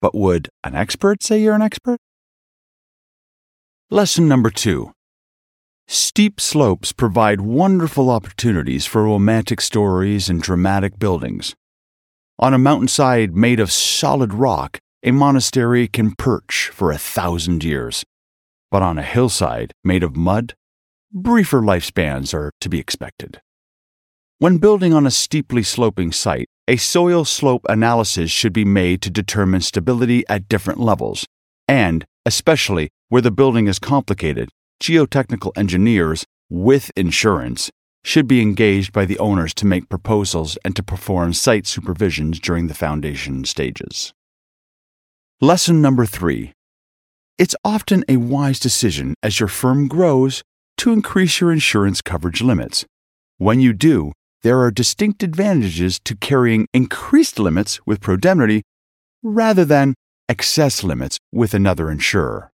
but 0.00 0.14
would 0.14 0.48
an 0.64 0.74
expert 0.74 1.22
say 1.22 1.40
you're 1.40 1.54
an 1.54 1.62
expert? 1.62 1.98
Lesson 3.90 4.28
number 4.28 4.50
two 4.50 4.92
Steep 5.86 6.38
slopes 6.38 6.92
provide 6.92 7.40
wonderful 7.40 8.10
opportunities 8.10 8.84
for 8.84 9.04
romantic 9.04 9.60
stories 9.60 10.28
and 10.28 10.42
dramatic 10.42 10.98
buildings. 10.98 11.54
On 12.38 12.52
a 12.52 12.58
mountainside 12.58 13.34
made 13.34 13.58
of 13.58 13.72
solid 13.72 14.34
rock, 14.34 14.78
a 15.02 15.10
monastery 15.10 15.88
can 15.88 16.14
perch 16.14 16.70
for 16.74 16.92
a 16.92 16.98
thousand 16.98 17.64
years. 17.64 18.04
But 18.70 18.82
on 18.82 18.98
a 18.98 19.02
hillside 19.02 19.72
made 19.82 20.02
of 20.02 20.14
mud, 20.14 20.54
briefer 21.10 21.62
lifespans 21.62 22.34
are 22.34 22.52
to 22.60 22.68
be 22.68 22.78
expected. 22.78 23.40
When 24.38 24.58
building 24.58 24.92
on 24.92 25.06
a 25.06 25.10
steeply 25.10 25.62
sloping 25.62 26.12
site, 26.12 26.48
a 26.68 26.76
soil 26.76 27.24
slope 27.24 27.64
analysis 27.66 28.30
should 28.30 28.52
be 28.52 28.64
made 28.64 29.00
to 29.00 29.08
determine 29.08 29.62
stability 29.62 30.22
at 30.28 30.48
different 30.48 30.78
levels, 30.78 31.26
and, 31.66 32.04
especially 32.26 32.90
where 33.08 33.22
the 33.22 33.30
building 33.30 33.66
is 33.66 33.78
complicated, 33.78 34.50
geotechnical 34.80 35.50
engineers, 35.56 36.26
with 36.50 36.90
insurance, 36.94 37.70
should 38.04 38.28
be 38.28 38.42
engaged 38.42 38.92
by 38.92 39.06
the 39.06 39.18
owners 39.18 39.54
to 39.54 39.66
make 39.66 39.88
proposals 39.88 40.58
and 40.62 40.76
to 40.76 40.82
perform 40.82 41.32
site 41.32 41.64
supervisions 41.64 42.38
during 42.38 42.66
the 42.66 42.74
foundation 42.74 43.46
stages. 43.46 44.12
Lesson 45.40 45.80
number 45.80 46.04
three 46.04 46.52
It's 47.38 47.56
often 47.64 48.04
a 48.10 48.18
wise 48.18 48.60
decision 48.60 49.14
as 49.22 49.40
your 49.40 49.48
firm 49.48 49.88
grows 49.88 50.42
to 50.76 50.92
increase 50.92 51.40
your 51.40 51.50
insurance 51.50 52.02
coverage 52.02 52.42
limits. 52.42 52.84
When 53.38 53.60
you 53.60 53.72
do, 53.72 54.12
there 54.42 54.60
are 54.60 54.70
distinct 54.70 55.22
advantages 55.22 55.98
to 56.00 56.16
carrying 56.16 56.68
increased 56.72 57.38
limits 57.38 57.80
with 57.86 58.00
Pro-Demnity 58.00 58.62
rather 59.22 59.64
than 59.64 59.94
excess 60.28 60.84
limits 60.84 61.18
with 61.32 61.54
another 61.54 61.90
insurer. 61.90 62.50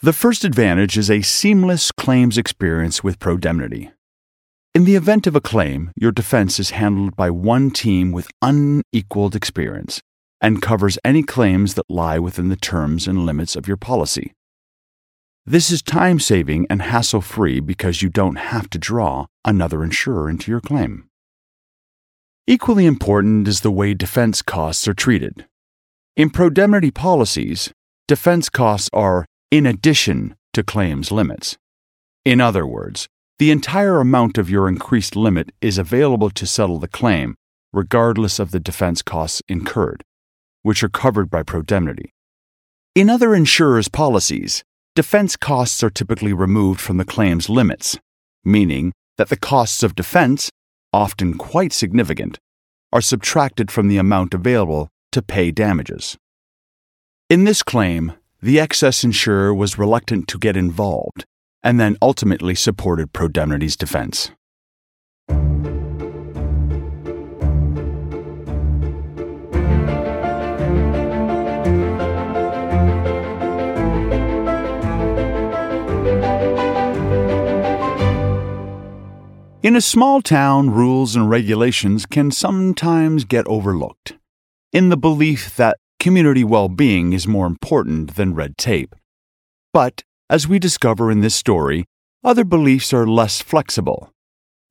The 0.00 0.12
first 0.12 0.44
advantage 0.44 0.98
is 0.98 1.10
a 1.10 1.22
seamless 1.22 1.90
claims 1.90 2.36
experience 2.36 3.02
with 3.02 3.18
Pro-Demnity. 3.18 3.90
In 4.74 4.84
the 4.84 4.96
event 4.96 5.26
of 5.26 5.36
a 5.36 5.40
claim, 5.40 5.92
your 5.96 6.12
defense 6.12 6.58
is 6.58 6.70
handled 6.70 7.16
by 7.16 7.30
one 7.30 7.70
team 7.70 8.12
with 8.12 8.30
unequaled 8.42 9.36
experience 9.36 10.02
and 10.40 10.60
covers 10.60 10.98
any 11.04 11.22
claims 11.22 11.74
that 11.74 11.88
lie 11.88 12.18
within 12.18 12.48
the 12.48 12.56
terms 12.56 13.06
and 13.06 13.24
limits 13.24 13.56
of 13.56 13.66
your 13.66 13.76
policy. 13.76 14.32
This 15.46 15.70
is 15.70 15.82
time 15.82 16.20
saving 16.20 16.66
and 16.70 16.80
hassle 16.80 17.20
free 17.20 17.60
because 17.60 18.00
you 18.00 18.08
don't 18.08 18.36
have 18.36 18.70
to 18.70 18.78
draw 18.78 19.26
another 19.44 19.84
insurer 19.84 20.30
into 20.30 20.50
your 20.50 20.62
claim. 20.62 21.06
Equally 22.46 22.86
important 22.86 23.46
is 23.46 23.60
the 23.60 23.70
way 23.70 23.92
defense 23.92 24.40
costs 24.40 24.88
are 24.88 24.94
treated. 24.94 25.44
In 26.16 26.30
Pro-Demnity 26.30 26.90
policies, 26.90 27.72
defense 28.08 28.48
costs 28.48 28.88
are 28.94 29.26
in 29.50 29.66
addition 29.66 30.34
to 30.54 30.62
claims 30.62 31.12
limits. 31.12 31.58
In 32.24 32.40
other 32.40 32.66
words, 32.66 33.06
the 33.38 33.50
entire 33.50 34.00
amount 34.00 34.38
of 34.38 34.48
your 34.48 34.66
increased 34.66 35.14
limit 35.14 35.52
is 35.60 35.76
available 35.76 36.30
to 36.30 36.46
settle 36.46 36.78
the 36.78 36.88
claim, 36.88 37.34
regardless 37.70 38.38
of 38.38 38.50
the 38.50 38.60
defense 38.60 39.02
costs 39.02 39.42
incurred, 39.46 40.02
which 40.62 40.82
are 40.82 40.88
covered 40.88 41.28
by 41.28 41.42
Pro-Demnity. 41.42 42.14
In 42.94 43.10
other 43.10 43.34
insurers' 43.34 43.88
policies, 43.88 44.64
defense 44.94 45.36
costs 45.36 45.82
are 45.82 45.90
typically 45.90 46.32
removed 46.32 46.80
from 46.80 46.98
the 46.98 47.04
claim's 47.04 47.48
limits, 47.48 47.98
meaning 48.44 48.92
that 49.18 49.28
the 49.28 49.36
costs 49.36 49.82
of 49.82 49.94
defense, 49.94 50.50
often 50.92 51.36
quite 51.36 51.72
significant, 51.72 52.38
are 52.92 53.00
subtracted 53.00 53.70
from 53.70 53.88
the 53.88 53.96
amount 53.96 54.34
available 54.34 54.88
to 55.10 55.20
pay 55.20 55.50
damages. 55.50 56.16
In 57.28 57.44
this 57.44 57.62
claim, 57.62 58.12
the 58.40 58.60
excess 58.60 59.02
insurer 59.02 59.52
was 59.52 59.78
reluctant 59.78 60.28
to 60.28 60.38
get 60.38 60.56
involved 60.56 61.24
and 61.62 61.80
then 61.80 61.96
ultimately 62.02 62.54
supported 62.54 63.12
Pro-Demnity's 63.12 63.76
defense. 63.76 64.30
In 79.64 79.76
a 79.76 79.80
small 79.80 80.20
town, 80.20 80.68
rules 80.68 81.16
and 81.16 81.30
regulations 81.30 82.04
can 82.04 82.30
sometimes 82.30 83.24
get 83.24 83.46
overlooked, 83.46 84.12
in 84.74 84.90
the 84.90 84.96
belief 84.98 85.56
that 85.56 85.78
community 85.98 86.44
well 86.44 86.68
being 86.68 87.14
is 87.14 87.26
more 87.26 87.46
important 87.46 88.14
than 88.16 88.34
red 88.34 88.58
tape. 88.58 88.94
But, 89.72 90.02
as 90.28 90.46
we 90.46 90.58
discover 90.58 91.10
in 91.10 91.22
this 91.22 91.34
story, 91.34 91.86
other 92.22 92.44
beliefs 92.44 92.92
are 92.92 93.06
less 93.06 93.40
flexible. 93.40 94.12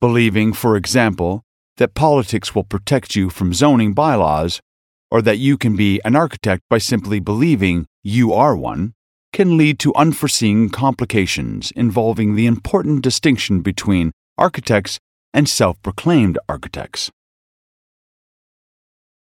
Believing, 0.00 0.52
for 0.52 0.76
example, 0.76 1.42
that 1.76 1.94
politics 1.94 2.54
will 2.54 2.62
protect 2.62 3.16
you 3.16 3.30
from 3.30 3.52
zoning 3.52 3.94
bylaws, 3.94 4.60
or 5.10 5.20
that 5.22 5.38
you 5.38 5.58
can 5.58 5.74
be 5.74 6.00
an 6.04 6.14
architect 6.14 6.62
by 6.70 6.78
simply 6.78 7.18
believing 7.18 7.86
you 8.04 8.32
are 8.32 8.54
one, 8.54 8.94
can 9.32 9.56
lead 9.56 9.80
to 9.80 9.92
unforeseen 9.96 10.68
complications 10.68 11.72
involving 11.72 12.36
the 12.36 12.46
important 12.46 13.02
distinction 13.02 13.60
between 13.60 14.12
architects 14.36 14.98
and 15.32 15.48
self 15.48 15.80
proclaimed 15.82 16.38
architects. 16.48 17.10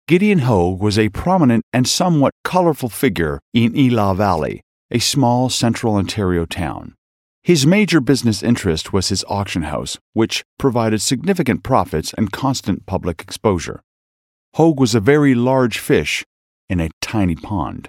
Gideon 0.09 0.41
Hoag 0.41 0.81
was 0.81 0.99
a 0.99 1.09
prominent 1.11 1.65
and 1.73 1.87
somewhat 1.89 2.35
colorful 2.45 2.89
figure 2.89 3.41
in 3.55 3.77
Ela 3.77 4.15
Valley, 4.15 4.61
a 4.91 4.99
small 4.99 5.49
central 5.49 5.95
Ontario 5.95 6.45
town. 6.45 6.95
His 7.43 7.67
major 7.67 8.01
business 8.01 8.43
interest 8.43 8.93
was 8.93 9.09
his 9.09 9.25
auction 9.29 9.63
house, 9.63 9.99
which 10.13 10.45
provided 10.59 11.03
significant 11.03 11.63
profits 11.63 12.13
and 12.15 12.31
constant 12.31 12.87
public 12.87 13.21
exposure. 13.21 13.81
Hoag 14.55 14.79
was 14.79 14.95
a 14.95 15.01
very 15.01 15.35
large 15.35 15.79
fish 15.79 16.25
in 16.69 16.79
a 16.79 16.91
tiny 17.01 17.35
pond. 17.35 17.89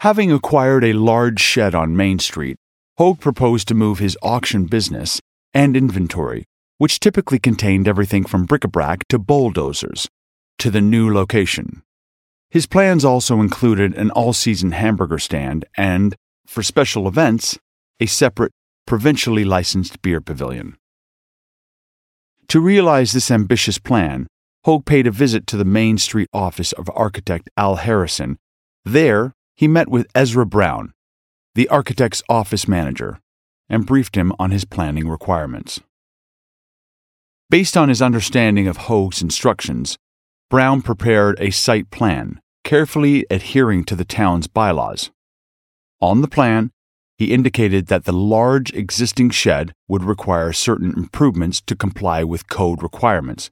Having 0.00 0.32
acquired 0.32 0.84
a 0.84 0.92
large 0.92 1.40
shed 1.40 1.74
on 1.74 1.96
Main 1.96 2.18
Street, 2.18 2.56
Hoag 2.96 3.18
proposed 3.20 3.66
to 3.68 3.74
move 3.74 3.98
his 3.98 4.16
auction 4.22 4.66
business 4.66 5.20
and 5.54 5.76
inventory, 5.76 6.44
which 6.78 7.00
typically 7.00 7.38
contained 7.38 7.88
everything 7.88 8.24
from 8.24 8.44
bric 8.44 8.64
a 8.64 8.68
brac 8.68 9.06
to 9.08 9.18
bulldozers, 9.18 10.08
to 10.58 10.70
the 10.70 10.80
new 10.80 11.12
location. 11.12 11.82
His 12.50 12.66
plans 12.66 13.04
also 13.04 13.40
included 13.40 13.94
an 13.94 14.10
all 14.10 14.32
season 14.32 14.72
hamburger 14.72 15.18
stand 15.18 15.64
and, 15.76 16.14
for 16.46 16.62
special 16.62 17.08
events, 17.08 17.58
a 18.00 18.06
separate, 18.06 18.52
provincially 18.86 19.44
licensed 19.44 20.02
beer 20.02 20.20
pavilion. 20.20 20.76
To 22.48 22.60
realize 22.60 23.12
this 23.12 23.30
ambitious 23.30 23.78
plan, 23.78 24.26
Hoag 24.64 24.84
paid 24.84 25.06
a 25.06 25.10
visit 25.10 25.46
to 25.48 25.56
the 25.56 25.64
Main 25.64 25.98
Street 25.98 26.28
office 26.32 26.72
of 26.72 26.90
architect 26.94 27.50
Al 27.56 27.76
Harrison. 27.76 28.38
There, 28.84 29.32
he 29.56 29.68
met 29.68 29.88
with 29.88 30.06
Ezra 30.14 30.46
Brown, 30.46 30.92
the 31.54 31.68
architect's 31.68 32.22
office 32.28 32.68
manager, 32.68 33.20
and 33.68 33.86
briefed 33.86 34.16
him 34.16 34.32
on 34.38 34.50
his 34.50 34.64
planning 34.64 35.08
requirements. 35.08 35.80
Based 37.50 37.76
on 37.76 37.88
his 37.88 38.02
understanding 38.02 38.66
of 38.66 38.76
Hoag's 38.78 39.22
instructions, 39.22 39.96
Brown 40.50 40.82
prepared 40.82 41.38
a 41.40 41.50
site 41.50 41.90
plan, 41.90 42.40
carefully 42.62 43.26
adhering 43.30 43.84
to 43.84 43.96
the 43.96 44.04
town's 44.04 44.46
bylaws. 44.46 45.10
On 46.00 46.20
the 46.20 46.28
plan, 46.28 46.70
he 47.16 47.32
indicated 47.32 47.86
that 47.86 48.04
the 48.04 48.12
large 48.12 48.72
existing 48.72 49.30
shed 49.30 49.72
would 49.88 50.02
require 50.02 50.52
certain 50.52 50.92
improvements 50.96 51.60
to 51.62 51.76
comply 51.76 52.24
with 52.24 52.48
code 52.48 52.82
requirements. 52.82 53.50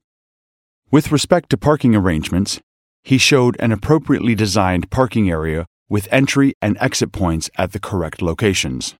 With 0.90 1.12
respect 1.12 1.48
to 1.50 1.56
parking 1.56 1.94
arrangements, 1.94 2.60
he 3.02 3.18
showed 3.18 3.56
an 3.60 3.72
appropriately 3.72 4.34
designed 4.34 4.90
parking 4.90 5.30
area 5.30 5.66
with 5.88 6.08
entry 6.10 6.54
and 6.60 6.76
exit 6.80 7.12
points 7.12 7.50
at 7.56 7.72
the 7.72 7.80
correct 7.80 8.20
locations. 8.20 8.94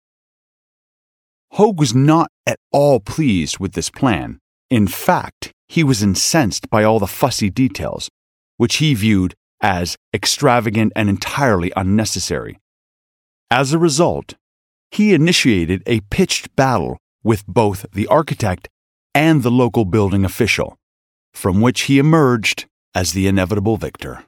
Hoag 1.57 1.79
was 1.79 1.95
not 1.95 2.31
at 2.47 2.59
all 2.71 2.99
pleased 2.99 3.59
with 3.59 3.73
this 3.73 3.91
plan. 3.91 4.39
In 4.71 4.87
fact, 4.87 5.53
he 5.69 5.85
was 5.85 6.03
incensed 6.03 6.71
by 6.71 6.83
all 6.83 6.99
the 6.99 7.07
fussy 7.07 7.51
details, 7.51 8.09
which 8.57 8.77
he 8.77 8.95
viewed 8.95 9.35
as 9.61 9.97
extravagant 10.15 10.95
and 10.97 11.11
entirely 11.11 11.71
unnecessary. 11.77 12.59
As 13.51 13.75
a 13.75 13.79
result, 13.79 14.35
he 14.91 15.13
initiated 15.13 15.83
a 15.87 16.01
pitched 16.09 16.57
battle 16.57 16.97
with 17.23 17.47
both 17.47 17.85
the 17.93 18.07
architect 18.07 18.69
and 19.15 19.43
the 19.43 19.51
local 19.51 19.85
building 19.85 20.25
official, 20.25 20.79
from 21.35 21.61
which 21.61 21.83
he 21.83 21.99
emerged 21.99 22.65
as 22.95 23.13
the 23.13 23.27
inevitable 23.27 23.77
victor. 23.77 24.25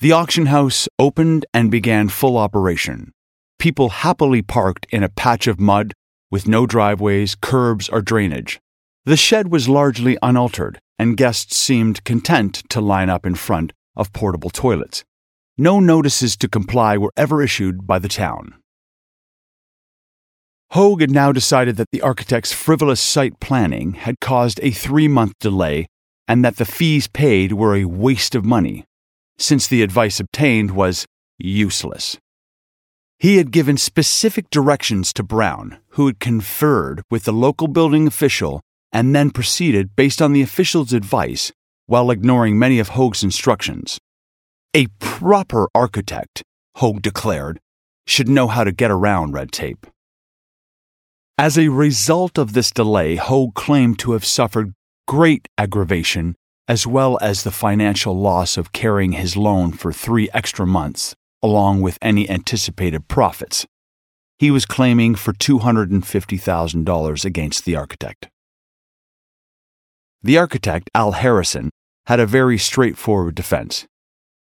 The 0.00 0.12
auction 0.12 0.46
house 0.46 0.88
opened 0.98 1.44
and 1.52 1.70
began 1.70 2.08
full 2.08 2.38
operation. 2.38 3.12
People 3.62 3.90
happily 3.90 4.42
parked 4.42 4.88
in 4.90 5.04
a 5.04 5.08
patch 5.08 5.46
of 5.46 5.60
mud 5.60 5.92
with 6.32 6.48
no 6.48 6.66
driveways, 6.66 7.36
curbs, 7.36 7.88
or 7.88 8.02
drainage. 8.02 8.58
The 9.04 9.16
shed 9.16 9.52
was 9.52 9.68
largely 9.68 10.18
unaltered, 10.20 10.80
and 10.98 11.16
guests 11.16 11.58
seemed 11.58 12.02
content 12.02 12.64
to 12.70 12.80
line 12.80 13.08
up 13.08 13.24
in 13.24 13.36
front 13.36 13.72
of 13.94 14.12
portable 14.12 14.50
toilets. 14.50 15.04
No 15.56 15.78
notices 15.78 16.36
to 16.38 16.48
comply 16.48 16.98
were 16.98 17.12
ever 17.16 17.40
issued 17.40 17.86
by 17.86 18.00
the 18.00 18.08
town. 18.08 18.56
Hoag 20.72 21.00
had 21.00 21.12
now 21.12 21.30
decided 21.30 21.76
that 21.76 21.92
the 21.92 22.02
architect's 22.02 22.52
frivolous 22.52 23.00
site 23.00 23.38
planning 23.38 23.92
had 23.92 24.18
caused 24.18 24.58
a 24.64 24.72
three 24.72 25.06
month 25.06 25.34
delay 25.38 25.86
and 26.26 26.44
that 26.44 26.56
the 26.56 26.64
fees 26.64 27.06
paid 27.06 27.52
were 27.52 27.76
a 27.76 27.84
waste 27.84 28.34
of 28.34 28.44
money, 28.44 28.84
since 29.38 29.68
the 29.68 29.84
advice 29.84 30.18
obtained 30.18 30.72
was 30.72 31.06
useless. 31.38 32.18
He 33.22 33.36
had 33.36 33.52
given 33.52 33.76
specific 33.76 34.50
directions 34.50 35.12
to 35.12 35.22
Brown, 35.22 35.78
who 35.90 36.08
had 36.08 36.18
conferred 36.18 37.04
with 37.08 37.22
the 37.22 37.32
local 37.32 37.68
building 37.68 38.08
official 38.08 38.60
and 38.90 39.14
then 39.14 39.30
proceeded 39.30 39.94
based 39.94 40.20
on 40.20 40.32
the 40.32 40.42
official's 40.42 40.92
advice 40.92 41.52
while 41.86 42.10
ignoring 42.10 42.58
many 42.58 42.80
of 42.80 42.88
Hoag's 42.88 43.22
instructions. 43.22 43.96
A 44.74 44.88
proper 44.98 45.68
architect, 45.72 46.42
Hoag 46.78 47.00
declared, 47.00 47.60
should 48.08 48.28
know 48.28 48.48
how 48.48 48.64
to 48.64 48.72
get 48.72 48.90
around 48.90 49.34
red 49.34 49.52
tape. 49.52 49.86
As 51.38 51.56
a 51.56 51.68
result 51.68 52.38
of 52.38 52.54
this 52.54 52.72
delay, 52.72 53.14
Hoag 53.14 53.54
claimed 53.54 54.00
to 54.00 54.14
have 54.14 54.24
suffered 54.24 54.72
great 55.06 55.46
aggravation 55.56 56.34
as 56.66 56.88
well 56.88 57.20
as 57.22 57.44
the 57.44 57.52
financial 57.52 58.18
loss 58.18 58.56
of 58.56 58.72
carrying 58.72 59.12
his 59.12 59.36
loan 59.36 59.70
for 59.70 59.92
three 59.92 60.28
extra 60.34 60.66
months, 60.66 61.14
along 61.42 61.80
with 61.80 61.98
any 62.00 62.28
anticipated 62.30 63.08
profits. 63.08 63.66
He 64.38 64.50
was 64.50 64.66
claiming 64.66 65.14
for 65.14 65.32
$250,000 65.32 67.24
against 67.24 67.64
the 67.64 67.76
architect. 67.76 68.28
The 70.22 70.38
architect, 70.38 70.90
Al 70.94 71.12
Harrison, 71.12 71.70
had 72.06 72.20
a 72.20 72.26
very 72.26 72.58
straightforward 72.58 73.34
defense. 73.34 73.86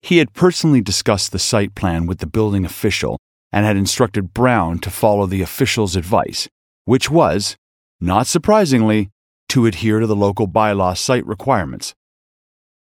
He 0.02 0.18
had 0.18 0.34
personally 0.34 0.80
discussed 0.80 1.32
the 1.32 1.38
site 1.38 1.74
plan 1.74 2.06
with 2.06 2.18
the 2.18 2.26
building 2.26 2.64
official 2.64 3.18
and 3.52 3.64
had 3.64 3.76
instructed 3.76 4.34
Brown 4.34 4.78
to 4.80 4.90
follow 4.90 5.26
the 5.26 5.42
official's 5.42 5.96
advice, 5.96 6.48
which 6.84 7.10
was, 7.10 7.56
not 8.00 8.26
surprisingly, 8.26 9.10
to 9.50 9.66
adhere 9.66 10.00
to 10.00 10.06
the 10.06 10.16
local 10.16 10.48
bylaw 10.48 10.96
site 10.96 11.26
requirements. 11.26 11.94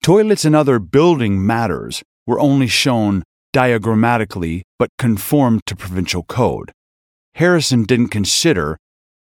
Toilets 0.03 0.45
and 0.45 0.55
other 0.55 0.79
building 0.79 1.45
matters 1.45 2.03
were 2.27 2.39
only 2.39 2.67
shown 2.67 3.23
diagrammatically 3.53 4.63
but 4.79 4.91
conformed 4.99 5.63
to 5.67 5.77
provincial 5.77 6.23
code. 6.23 6.73
Harrison 7.35 7.85
didn't 7.85 8.09
consider, 8.09 8.79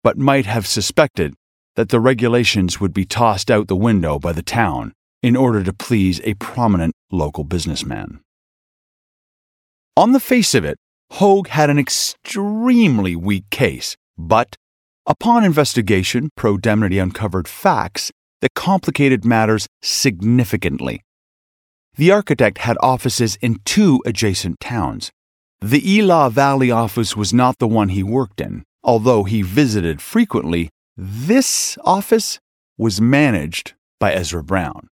but 0.04 0.18
might 0.18 0.46
have 0.46 0.68
suspected, 0.68 1.34
that 1.76 1.90
the 1.90 2.00
regulations 2.00 2.80
would 2.80 2.94
be 2.94 3.06
tossed 3.06 3.52
out 3.52 3.68
the 3.68 3.76
window 3.76 4.20
by 4.20 4.32
the 4.32 4.44
town 4.44 4.94
in 5.22 5.36
order 5.36 5.64
to 5.64 5.74
please 5.74 6.22
a 6.24 6.34
prominent 6.36 6.94
local 7.12 7.44
businessman. 7.44 8.20
On 9.98 10.12
the 10.12 10.20
face 10.20 10.54
of 10.54 10.66
it, 10.66 10.78
Hoag 11.14 11.48
had 11.48 11.70
an 11.70 11.80
extremely 11.80 13.16
weak 13.16 13.50
case. 13.50 13.96
But 14.18 14.56
upon 15.06 15.44
investigation, 15.44 16.30
Pro-Demnity 16.36 17.00
uncovered 17.00 17.48
facts 17.48 18.12
that 18.42 18.54
complicated 18.54 19.24
matters 19.24 19.68
significantly. 19.82 21.02
The 21.98 22.12
architect 22.12 22.58
had 22.58 22.78
offices 22.82 23.38
in 23.38 23.60
two 23.64 24.02
adjacent 24.06 24.60
towns. 24.60 25.12
The 25.62 26.00
Ela 26.00 26.30
Valley 26.30 26.70
office 26.70 27.16
was 27.16 27.34
not 27.34 27.58
the 27.58 27.70
one 27.70 27.90
he 27.90 28.04
worked 28.04 28.42
in, 28.42 28.66
although 28.84 29.24
he 29.24 29.42
visited 29.42 30.02
frequently. 30.02 30.70
This 30.98 31.78
office 31.86 32.40
was 32.78 33.00
managed 33.00 33.74
by 33.98 34.14
Ezra 34.14 34.44
Brown. 34.44 34.90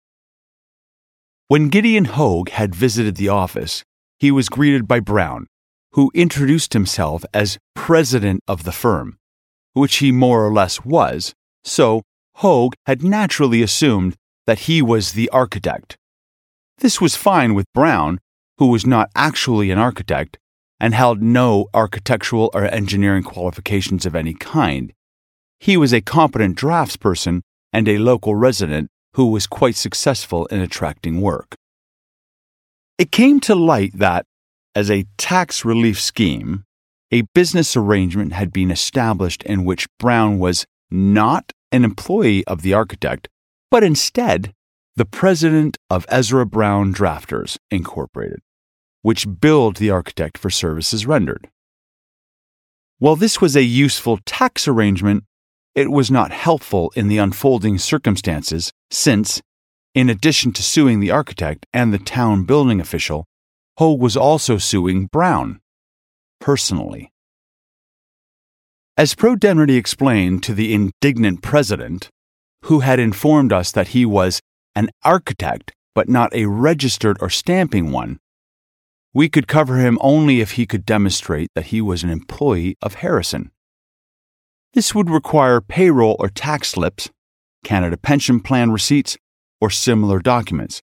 When 1.49 1.71
Gideon 1.71 2.05
Hoag 2.05 2.51
had 2.51 2.75
visited 2.75 3.17
the 3.17 3.31
office, 3.31 3.83
he 4.19 4.31
was 4.31 4.51
greeted 4.51 4.87
by 4.87 5.01
Brown, 5.01 5.47
who 5.93 6.13
introduced 6.15 6.75
himself 6.75 7.25
as 7.33 7.59
president 7.75 8.43
of 8.47 8.65
the 8.65 8.73
firm, 8.73 9.17
which 9.73 9.97
he 9.97 10.13
more 10.13 10.47
or 10.47 10.53
less 10.53 10.85
was, 10.85 11.33
so 11.65 12.03
Hoag 12.37 12.75
had 12.85 13.03
naturally 13.03 13.63
assumed 13.63 14.17
that 14.47 14.61
he 14.61 14.83
was 14.83 15.13
the 15.13 15.31
architect. 15.31 15.97
This 16.81 17.01
was 17.01 17.15
fine 17.15 17.55
with 17.55 17.73
Brown, 17.75 18.21
who 18.57 18.69
was 18.69 18.87
not 18.87 19.11
actually 19.15 19.71
an 19.71 19.79
architect 19.79 20.39
and 20.81 20.95
held 20.95 21.21
no 21.21 21.69
architectural 21.75 22.51
or 22.55 22.65
engineering 22.65 23.23
qualifications 23.23 24.07
of 24.07 24.15
any 24.15 24.33
kind. 24.33 24.95
He 25.59 25.77
was 25.77 25.93
a 25.93 26.01
competent 26.01 26.57
draftsperson 26.57 27.43
and 27.71 27.87
a 27.87 27.99
local 27.99 28.35
resident 28.35 28.89
who 29.15 29.27
was 29.27 29.47
quite 29.47 29.77
successful 29.77 30.47
in 30.47 30.61
attracting 30.61 31.21
work. 31.21 31.55
It 32.97 33.13
came 33.13 33.41
to 33.41 33.55
light 33.55 33.99
that, 33.99 34.25
as 34.75 34.91
a 34.91 35.05
tax 35.19 35.67
relief 35.67 36.01
scheme, 36.01 36.65
a 37.11 37.23
business 37.35 37.77
arrangement 37.77 38.33
had 38.33 38.53
been 38.53 38.71
established 38.71 39.43
in 39.43 39.65
which 39.65 39.87
Brown 39.99 40.39
was 40.39 40.65
not 40.91 41.53
an 41.73 41.85
employee 41.85 42.45
of 42.47 42.63
the 42.63 42.73
architect, 42.73 43.29
but 43.71 43.85
instead 43.85 44.55
the 44.97 45.05
president 45.05 45.77
of 45.89 46.07
Ezra 46.09 46.45
Brown 46.45 46.93
Drafters, 46.93 47.57
Incorporated, 47.71 48.41
which 49.03 49.27
billed 49.41 49.77
the 49.77 49.91
architect 49.91 50.37
for 50.37 50.51
services 50.51 51.07
rendered. 51.07 51.49
While 52.99 53.17
this 53.17 53.41
was 53.41 53.57
a 53.57 53.63
useful 53.63 54.19
tax 54.27 54.69
arrangement, 54.69 55.25
it 55.75 55.91
was 55.91 56.11
not 56.11 56.33
helpful 56.33 56.93
in 56.97 57.09
the 57.09 57.19
unfolding 57.19 57.79
circumstances 57.79 58.73
since, 58.91 59.41
In 59.95 60.11
addition 60.11 60.53
to 60.53 60.63
suing 60.63 61.01
the 61.01 61.11
architect 61.11 61.67
and 61.73 61.93
the 61.93 61.99
town 61.99 62.45
building 62.45 62.81
official, 62.81 63.27
Hoag 63.79 64.01
was 64.01 64.17
also 64.17 64.59
suing 64.59 65.07
Brown 65.07 65.61
personally. 66.41 67.11
As 68.97 69.15
Pro-Demnity 69.15 69.77
explained 69.77 70.43
to 70.43 70.53
the 70.53 70.75
indignant 70.75 71.43
president, 71.43 72.11
who 72.65 72.81
had 72.81 72.99
informed 73.01 73.53
us 73.53 73.73
that 73.73 73.89
he 73.89 74.05
was 74.05 74.41
an 74.75 74.91
architect 75.03 75.73
but 75.95 76.09
not 76.09 76.35
a 76.35 76.47
registered 76.47 77.17
or 77.21 77.29
stamping 77.29 77.91
one, 77.91 78.19
we 79.13 79.29
could 79.29 79.49
cover 79.49 79.79
him 79.79 79.99
only 80.01 80.41
if 80.41 80.53
he 80.53 80.67
could 80.67 80.87
demonstrate 80.87 81.51
that 81.55 81.67
he 81.67 81.81
was 81.81 82.05
an 82.05 82.11
employee 82.11 82.77
of 82.81 82.95
Harrison. 82.95 83.51
This 84.73 84.95
would 84.95 85.11
require 85.11 85.61
payroll 85.61 86.15
or 86.21 86.29
tax 86.29 86.69
slips, 86.69 87.11
Canada 87.65 87.97
Pension 87.97 88.39
Plan 88.39 88.71
receipts, 88.71 89.19
or 89.61 89.69
similar 89.69 90.21
documents, 90.21 90.81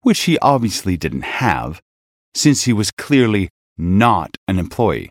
which 0.00 0.22
he 0.22 0.38
obviously 0.38 0.96
didn't 0.96 1.22
have, 1.22 1.82
since 2.34 2.64
he 2.64 2.72
was 2.72 2.90
clearly 2.90 3.50
not 3.76 4.36
an 4.48 4.58
employee. 4.58 5.10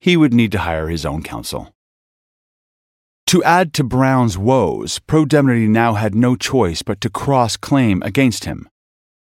He 0.00 0.16
would 0.16 0.34
need 0.34 0.52
to 0.52 0.58
hire 0.58 0.88
his 0.88 1.06
own 1.06 1.22
counsel. 1.22 1.72
To 3.30 3.44
add 3.44 3.72
to 3.74 3.84
Brown's 3.84 4.36
woes, 4.36 4.98
Pro-Demnity 5.06 5.68
now 5.68 5.94
had 5.94 6.16
no 6.16 6.34
choice 6.34 6.82
but 6.82 7.00
to 7.00 7.08
cross 7.08 7.56
claim 7.56 8.02
against 8.02 8.44
him. 8.44 8.68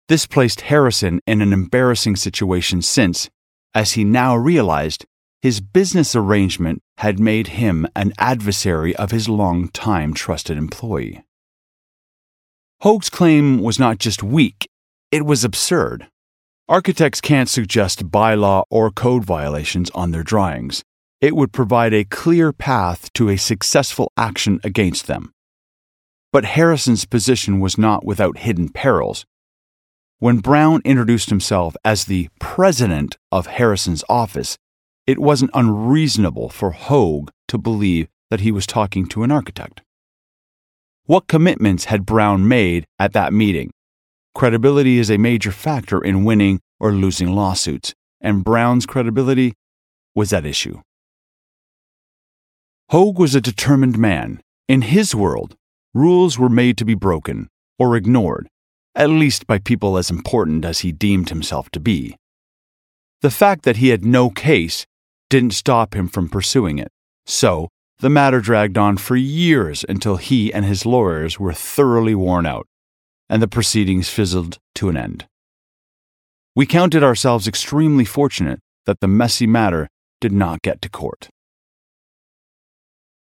This 0.06 0.26
placed 0.26 0.60
Harrison 0.60 1.20
in 1.26 1.42
an 1.42 1.52
embarrassing 1.52 2.14
situation 2.14 2.82
since, 2.82 3.28
as 3.74 3.94
he 3.94 4.04
now 4.04 4.36
realized, 4.36 5.06
his 5.42 5.60
business 5.60 6.14
arrangement 6.14 6.82
had 6.98 7.18
made 7.18 7.48
him 7.58 7.84
an 7.96 8.12
adversary 8.16 8.94
of 8.94 9.10
his 9.10 9.28
long-time 9.28 10.14
trusted 10.14 10.56
employee. 10.56 11.24
Hoag's 12.82 13.10
claim 13.10 13.58
was 13.58 13.80
not 13.80 13.98
just 13.98 14.22
weak, 14.22 14.68
it 15.10 15.26
was 15.26 15.42
absurd. 15.42 16.06
Architects 16.68 17.20
can't 17.20 17.48
suggest 17.48 18.08
bylaw 18.08 18.62
or 18.70 18.92
code 18.92 19.24
violations 19.24 19.90
on 19.96 20.12
their 20.12 20.22
drawings 20.22 20.84
it 21.20 21.34
would 21.34 21.52
provide 21.52 21.94
a 21.94 22.04
clear 22.04 22.52
path 22.52 23.12
to 23.14 23.28
a 23.28 23.36
successful 23.36 24.12
action 24.16 24.60
against 24.62 25.06
them. 25.06 25.32
But 26.32 26.44
Harrison's 26.44 27.06
position 27.06 27.60
was 27.60 27.78
not 27.78 28.04
without 28.04 28.38
hidden 28.38 28.68
perils. 28.68 29.24
When 30.18 30.38
Brown 30.38 30.82
introduced 30.84 31.30
himself 31.30 31.76
as 31.84 32.04
the 32.04 32.28
president 32.40 33.16
of 33.32 33.46
Harrison's 33.46 34.04
office, 34.08 34.58
it 35.06 35.18
wasn't 35.18 35.50
unreasonable 35.54 36.48
for 36.48 36.72
Hoag 36.72 37.30
to 37.48 37.58
believe 37.58 38.08
that 38.30 38.40
he 38.40 38.50
was 38.50 38.66
talking 38.66 39.06
to 39.06 39.22
an 39.22 39.30
architect. 39.30 39.82
What 41.04 41.28
commitments 41.28 41.84
had 41.84 42.04
Brown 42.04 42.48
made 42.48 42.84
at 42.98 43.12
that 43.12 43.32
meeting? 43.32 43.70
Credibility 44.34 44.98
is 44.98 45.10
a 45.10 45.16
major 45.16 45.52
factor 45.52 46.02
in 46.02 46.24
winning 46.24 46.60
or 46.80 46.92
losing 46.92 47.34
lawsuits, 47.34 47.94
and 48.20 48.44
Brown's 48.44 48.84
credibility 48.84 49.54
was 50.14 50.32
at 50.32 50.44
issue. 50.44 50.80
Hoag 52.90 53.18
was 53.18 53.34
a 53.34 53.40
determined 53.40 53.98
man. 53.98 54.40
In 54.68 54.82
his 54.82 55.12
world, 55.12 55.56
rules 55.92 56.38
were 56.38 56.48
made 56.48 56.78
to 56.78 56.84
be 56.84 56.94
broken 56.94 57.48
or 57.80 57.96
ignored, 57.96 58.48
at 58.94 59.10
least 59.10 59.48
by 59.48 59.58
people 59.58 59.98
as 59.98 60.08
important 60.08 60.64
as 60.64 60.80
he 60.80 60.92
deemed 60.92 61.30
himself 61.30 61.68
to 61.70 61.80
be. 61.80 62.14
The 63.22 63.30
fact 63.30 63.64
that 63.64 63.78
he 63.78 63.88
had 63.88 64.04
no 64.04 64.30
case 64.30 64.86
didn't 65.28 65.54
stop 65.54 65.94
him 65.94 66.06
from 66.06 66.28
pursuing 66.28 66.78
it, 66.78 66.92
so 67.26 67.70
the 67.98 68.08
matter 68.08 68.40
dragged 68.40 68.78
on 68.78 68.98
for 68.98 69.16
years 69.16 69.84
until 69.88 70.16
he 70.16 70.54
and 70.54 70.64
his 70.64 70.86
lawyers 70.86 71.40
were 71.40 71.52
thoroughly 71.52 72.14
worn 72.14 72.46
out, 72.46 72.68
and 73.28 73.42
the 73.42 73.48
proceedings 73.48 74.08
fizzled 74.08 74.58
to 74.76 74.88
an 74.88 74.96
end. 74.96 75.26
We 76.54 76.66
counted 76.66 77.02
ourselves 77.02 77.48
extremely 77.48 78.04
fortunate 78.04 78.60
that 78.84 79.00
the 79.00 79.08
messy 79.08 79.48
matter 79.48 79.88
did 80.20 80.30
not 80.30 80.62
get 80.62 80.80
to 80.82 80.88
court. 80.88 81.30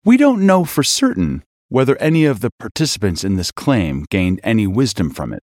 We 0.03 0.17
don't 0.17 0.47
know 0.47 0.65
for 0.65 0.83
certain 0.83 1.45
whether 1.69 1.97
any 1.99 2.25
of 2.25 2.41
the 2.41 2.51
participants 2.59 3.23
in 3.23 3.37
this 3.37 3.53
claim 3.53 4.07
gained 4.09 4.41
any 4.43 4.67
wisdom 4.67 5.11
from 5.11 5.35
it, 5.35 5.43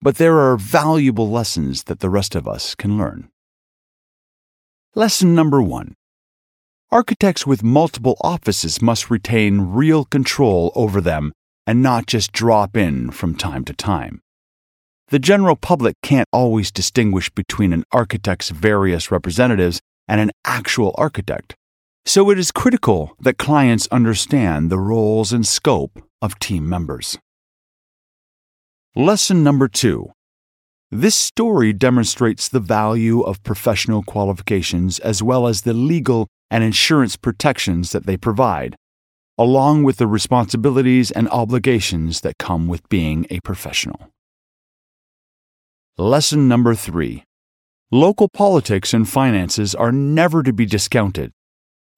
but 0.00 0.14
there 0.14 0.38
are 0.38 0.56
valuable 0.56 1.28
lessons 1.28 1.84
that 1.84 1.98
the 1.98 2.08
rest 2.08 2.36
of 2.36 2.46
us 2.46 2.76
can 2.76 2.96
learn. 2.96 3.30
Lesson 4.94 5.34
number 5.34 5.60
one 5.60 5.96
Architects 6.92 7.48
with 7.48 7.64
multiple 7.64 8.16
offices 8.20 8.80
must 8.80 9.10
retain 9.10 9.72
real 9.72 10.04
control 10.04 10.70
over 10.76 11.00
them 11.00 11.32
and 11.66 11.82
not 11.82 12.06
just 12.06 12.30
drop 12.30 12.76
in 12.76 13.10
from 13.10 13.34
time 13.34 13.64
to 13.64 13.74
time. 13.74 14.20
The 15.08 15.18
general 15.18 15.56
public 15.56 15.96
can't 16.00 16.28
always 16.32 16.70
distinguish 16.70 17.28
between 17.28 17.72
an 17.72 17.82
architect's 17.90 18.50
various 18.50 19.10
representatives 19.10 19.80
and 20.06 20.20
an 20.20 20.30
actual 20.44 20.94
architect. 20.96 21.56
So 22.06 22.30
it 22.30 22.38
is 22.38 22.50
critical 22.50 23.16
that 23.20 23.38
clients 23.38 23.86
understand 23.90 24.70
the 24.70 24.78
roles 24.78 25.32
and 25.32 25.46
scope 25.46 26.02
of 26.22 26.38
team 26.38 26.68
members. 26.68 27.18
Lesson 28.96 29.44
number 29.44 29.68
two. 29.68 30.10
This 30.90 31.14
story 31.14 31.72
demonstrates 31.72 32.48
the 32.48 32.58
value 32.58 33.20
of 33.20 33.42
professional 33.44 34.02
qualifications 34.02 34.98
as 34.98 35.22
well 35.22 35.46
as 35.46 35.62
the 35.62 35.72
legal 35.72 36.26
and 36.50 36.64
insurance 36.64 37.16
protections 37.16 37.92
that 37.92 38.06
they 38.06 38.16
provide, 38.16 38.74
along 39.38 39.84
with 39.84 39.98
the 39.98 40.08
responsibilities 40.08 41.12
and 41.12 41.28
obligations 41.28 42.22
that 42.22 42.38
come 42.38 42.66
with 42.66 42.88
being 42.88 43.24
a 43.30 43.38
professional. 43.40 44.08
Lesson 45.96 46.48
number 46.48 46.74
three. 46.74 47.22
Local 47.92 48.28
politics 48.28 48.92
and 48.92 49.08
finances 49.08 49.74
are 49.74 49.92
never 49.92 50.42
to 50.42 50.52
be 50.52 50.66
discounted 50.66 51.30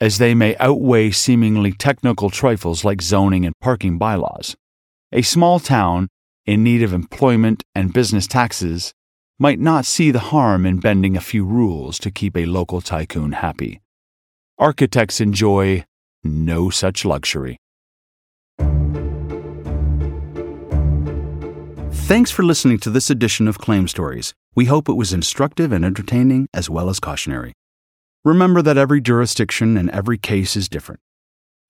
as 0.02 0.18
they 0.18 0.34
may 0.34 0.56
outweigh 0.56 1.12
seemingly 1.12 1.70
technical 1.70 2.28
trifles 2.28 2.84
like 2.84 3.00
zoning 3.00 3.46
and 3.46 3.54
parking 3.60 3.98
bylaws. 3.98 4.56
A 5.12 5.22
small 5.22 5.60
town, 5.60 6.08
in 6.44 6.64
need 6.64 6.82
of 6.82 6.92
employment 6.92 7.62
and 7.72 7.92
business 7.92 8.26
taxes, 8.26 8.92
might 9.38 9.60
not 9.60 9.86
see 9.86 10.10
the 10.10 10.26
harm 10.34 10.66
in 10.66 10.80
bending 10.80 11.16
a 11.16 11.20
few 11.20 11.44
rules 11.44 12.00
to 12.00 12.10
keep 12.10 12.36
a 12.36 12.46
local 12.46 12.80
tycoon 12.80 13.30
happy. 13.30 13.80
Architects 14.58 15.20
enjoy 15.20 15.84
no 16.24 16.68
such 16.68 17.04
luxury. 17.04 17.58
Thanks 22.08 22.32
for 22.32 22.42
listening 22.42 22.80
to 22.80 22.90
this 22.90 23.08
edition 23.08 23.46
of 23.46 23.58
Claim 23.58 23.86
Stories. 23.86 24.34
We 24.56 24.64
hope 24.64 24.88
it 24.88 24.94
was 24.94 25.12
instructive 25.12 25.70
and 25.70 25.84
entertaining 25.84 26.48
as 26.52 26.68
well 26.68 26.88
as 26.88 26.98
cautionary. 26.98 27.52
Remember 28.24 28.62
that 28.62 28.78
every 28.78 29.00
jurisdiction 29.00 29.76
and 29.76 29.90
every 29.90 30.16
case 30.16 30.54
is 30.54 30.68
different. 30.68 31.00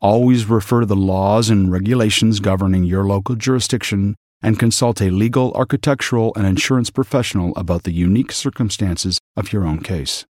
Always 0.02 0.44
refer 0.44 0.80
to 0.80 0.86
the 0.86 0.94
laws 0.94 1.48
and 1.48 1.72
regulations 1.72 2.40
governing 2.40 2.84
your 2.84 3.04
local 3.04 3.36
jurisdiction 3.36 4.16
and 4.42 4.58
consult 4.58 5.00
a 5.00 5.08
legal, 5.08 5.52
architectural, 5.54 6.30
and 6.36 6.46
insurance 6.46 6.90
professional 6.90 7.56
about 7.56 7.84
the 7.84 7.92
unique 7.92 8.32
circumstances 8.32 9.18
of 9.34 9.50
your 9.50 9.64
own 9.64 9.80
case. 9.80 10.26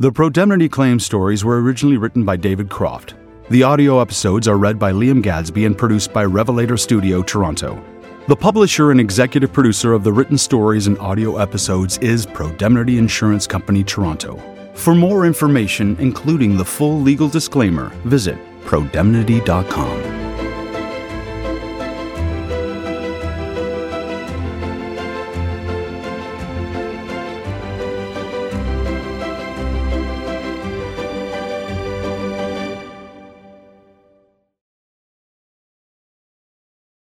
The 0.00 0.10
Pro-Demnity 0.10 0.68
claim 0.68 0.98
stories 0.98 1.44
were 1.44 1.62
originally 1.62 1.98
written 1.98 2.24
by 2.24 2.34
David 2.34 2.68
Croft. 2.68 3.14
The 3.48 3.62
audio 3.62 4.00
episodes 4.00 4.48
are 4.48 4.58
read 4.58 4.76
by 4.76 4.90
Liam 4.90 5.22
Gadsby 5.22 5.66
and 5.66 5.78
produced 5.78 6.12
by 6.12 6.24
Revelator 6.24 6.76
Studio, 6.76 7.22
Toronto. 7.22 7.80
The 8.26 8.34
publisher 8.34 8.90
and 8.90 8.98
executive 8.98 9.52
producer 9.52 9.92
of 9.92 10.02
the 10.02 10.12
written 10.12 10.36
stories 10.36 10.88
and 10.88 10.98
audio 10.98 11.36
episodes 11.36 11.98
is 11.98 12.26
Pro-Demnity 12.26 12.98
Insurance 12.98 13.46
Company, 13.46 13.84
Toronto. 13.84 14.53
For 14.74 14.94
more 14.94 15.26
information, 15.26 15.96
including 15.98 16.56
the 16.56 16.64
full 16.64 17.00
legal 17.00 17.28
disclaimer, 17.28 17.88
visit 18.04 18.36
prodemnity.com. 18.64 20.23